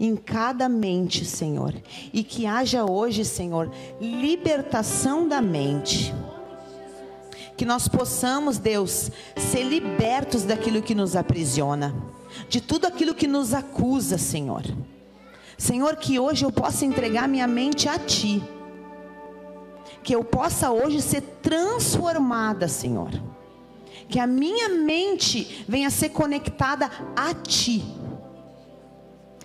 em 0.00 0.16
cada 0.16 0.68
mente, 0.68 1.24
Senhor, 1.24 1.74
e 2.12 2.24
que 2.24 2.44
haja 2.44 2.84
hoje, 2.84 3.24
Senhor, 3.24 3.70
libertação 4.00 5.28
da 5.28 5.40
mente. 5.40 6.12
Que 7.56 7.64
nós 7.64 7.86
possamos, 7.86 8.58
Deus, 8.58 9.12
ser 9.36 9.62
libertos 9.62 10.42
daquilo 10.42 10.82
que 10.82 10.94
nos 10.94 11.14
aprisiona 11.14 11.94
de 12.48 12.60
tudo 12.60 12.86
aquilo 12.86 13.14
que 13.14 13.26
nos 13.26 13.52
acusa, 13.52 14.18
Senhor. 14.18 14.62
Senhor, 15.58 15.96
que 15.96 16.18
hoje 16.18 16.44
eu 16.44 16.52
possa 16.52 16.84
entregar 16.84 17.28
minha 17.28 17.46
mente 17.46 17.88
a 17.88 17.98
Ti. 17.98 18.42
Que 20.02 20.14
eu 20.14 20.22
possa 20.22 20.70
hoje 20.70 21.00
ser 21.00 21.22
transformada, 21.42 22.68
Senhor. 22.68 23.10
Que 24.08 24.20
a 24.20 24.26
minha 24.26 24.68
mente 24.68 25.64
venha 25.66 25.90
ser 25.90 26.10
conectada 26.10 26.90
a 27.16 27.34
Ti. 27.34 27.82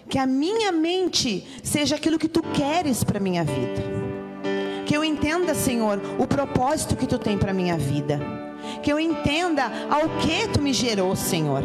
Que 0.10 0.18
a 0.18 0.26
minha 0.28 0.72
mente 0.72 1.48
seja 1.64 1.96
aquilo 1.96 2.20
que 2.20 2.28
Tu 2.28 2.44
queres 2.44 3.04
para 3.04 3.20
minha 3.20 3.44
vida. 3.44 3.82
Que 4.86 4.96
eu 4.96 5.04
entenda, 5.04 5.56
Senhor, 5.56 6.02
o 6.20 6.28
propósito 6.28 6.98
que 6.98 7.08
Tu 7.08 7.18
tem 7.18 7.38
para 7.38 7.54
minha 7.54 7.78
vida. 7.78 8.20
Que 8.84 8.92
eu 8.92 9.00
entenda 9.00 9.72
ao 9.90 10.10
que 10.20 10.50
Tu 10.50 10.62
me 10.62 10.74
gerou, 10.74 11.16
Senhor 11.16 11.64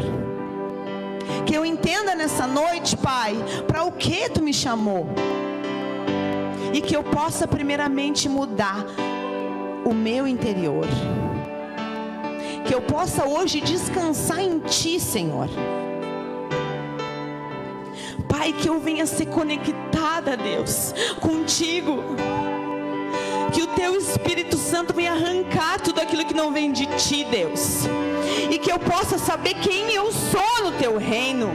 que 1.45 1.53
eu 1.53 1.65
entenda 1.65 2.15
nessa 2.15 2.45
noite, 2.47 2.95
Pai, 2.97 3.35
para 3.67 3.83
o 3.83 3.91
que 3.91 4.29
tu 4.29 4.41
me 4.43 4.53
chamou. 4.53 5.07
e 6.73 6.81
que 6.81 6.95
eu 6.95 7.03
possa 7.03 7.47
primeiramente 7.47 8.27
mudar 8.29 8.85
o 9.85 9.93
meu 9.93 10.27
interior. 10.27 10.85
Que 12.65 12.75
eu 12.75 12.81
possa 12.81 13.25
hoje 13.25 13.61
descansar 13.61 14.41
em 14.41 14.59
Ti, 14.59 14.99
Senhor. 14.99 15.47
Pai, 18.27 18.53
que 18.53 18.67
eu 18.67 18.79
venha 18.79 19.05
ser 19.05 19.27
conectada, 19.27 20.35
Deus, 20.35 20.93
contigo. 21.21 22.03
Que 23.57 23.63
o 23.63 23.67
Teu 23.69 23.95
Espírito 23.97 24.55
Santo 24.55 24.93
venha 24.93 25.13
arrancar 25.13 25.81
tudo 25.81 25.99
aquilo 25.99 26.23
que 26.23 26.33
não 26.35 26.51
vem 26.53 26.71
de 26.71 26.85
Ti, 26.95 27.23
Deus. 27.23 27.87
E 28.51 28.59
que 28.59 28.71
eu 28.71 28.77
possa 28.77 29.17
saber 29.17 29.55
quem 29.55 29.91
eu 29.91 30.11
sou 30.11 30.65
no 30.65 30.73
Teu 30.73 30.95
reino. 30.99 31.49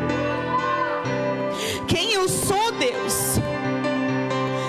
Quem 1.86 2.12
eu 2.12 2.28
sou, 2.28 2.72
Deus. 2.72 3.38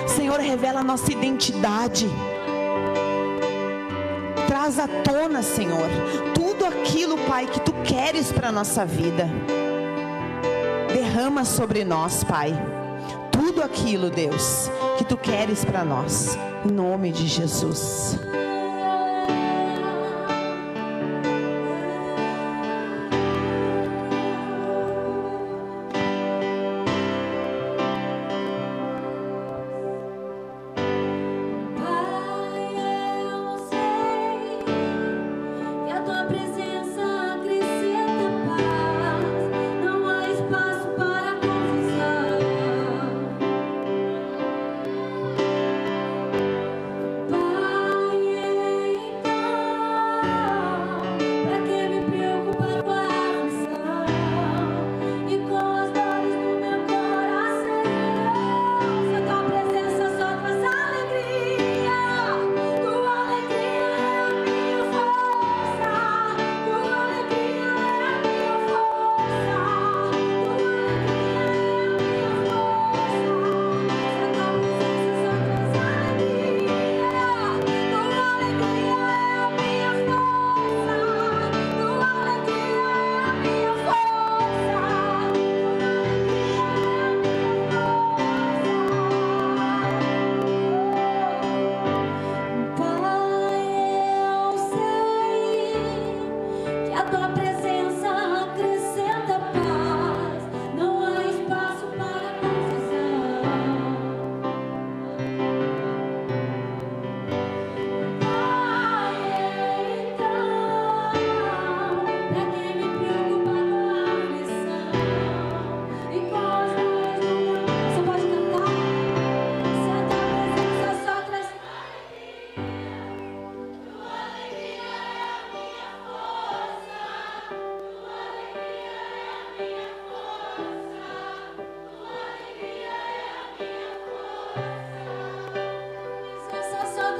Senhor, 0.06 0.38
revela 0.38 0.78
a 0.78 0.84
nossa 0.84 1.10
identidade 1.10 2.08
traz 4.46 4.78
à 4.78 4.86
tona, 4.86 5.42
Senhor, 5.42 5.88
tudo 6.34 6.64
aquilo, 6.64 7.18
Pai, 7.26 7.46
que 7.46 7.58
tu 7.58 7.72
queres 7.82 8.30
para 8.30 8.50
a 8.50 8.52
nossa 8.52 8.86
vida. 8.86 9.28
Derrama 10.92 11.44
sobre 11.44 11.84
nós, 11.84 12.22
Pai, 12.22 12.54
tudo 13.34 13.62
aquilo, 13.62 14.10
Deus, 14.10 14.70
que 14.96 15.04
tu 15.04 15.16
queres 15.16 15.64
para 15.64 15.84
nós, 15.84 16.38
em 16.64 16.70
nome 16.70 17.10
de 17.10 17.26
Jesus. 17.26 18.16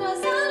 Rosa. 0.05 0.44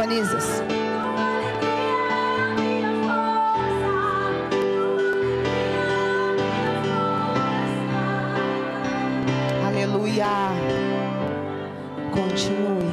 Diaconisas. 0.00 0.62
Aleluia. 9.66 10.26
Continue. 12.12 12.90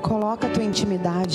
Coloca 0.00 0.46
a 0.46 0.50
tua 0.50 0.62
intimidade. 0.62 1.25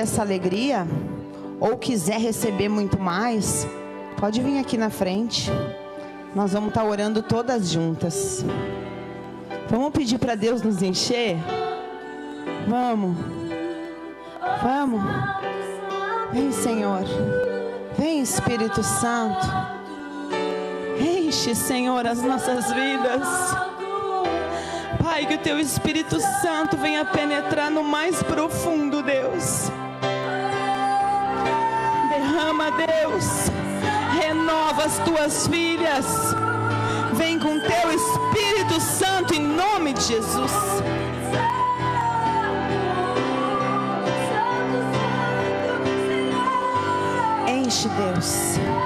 Essa 0.00 0.22
alegria, 0.22 0.86
ou 1.60 1.76
quiser 1.76 2.18
receber 2.18 2.68
muito 2.68 2.98
mais, 2.98 3.66
pode 4.18 4.40
vir 4.40 4.58
aqui 4.58 4.76
na 4.76 4.90
frente. 4.90 5.50
Nós 6.34 6.52
vamos 6.52 6.68
estar 6.68 6.84
orando 6.84 7.22
todas 7.22 7.70
juntas. 7.70 8.44
Vamos 9.68 9.90
pedir 9.90 10.18
para 10.18 10.34
Deus 10.34 10.62
nos 10.62 10.82
encher? 10.82 11.36
Vamos. 12.66 13.16
Vamos. 14.62 15.02
Vem, 16.32 16.50
Senhor. 16.52 17.04
Vem, 17.96 18.20
Espírito 18.20 18.82
Santo. 18.82 19.46
Enche, 20.98 21.54
Senhor, 21.54 22.06
as 22.06 22.22
nossas 22.22 22.72
vidas. 22.72 23.28
Pai, 25.02 25.26
que 25.26 25.34
o 25.34 25.38
teu 25.38 25.58
Espírito 25.58 26.20
Santo 26.40 26.76
venha 26.76 27.04
penetrar 27.04 27.70
no 27.70 27.82
mais 27.82 28.22
profundo, 28.22 29.02
Deus. 29.02 29.70
Derrama, 32.30 32.70
Deus. 32.70 33.50
Renova 34.22 34.84
as 34.84 34.98
tuas 35.00 35.48
filhas. 35.48 36.06
Vem 37.14 37.40
com 37.40 37.58
teu 37.58 37.90
Espírito 37.92 38.80
Santo 38.80 39.34
em 39.34 39.42
nome 39.42 39.92
de 39.94 40.00
Jesus. 40.00 40.52
Enche, 47.48 47.88
Deus. 47.88 48.79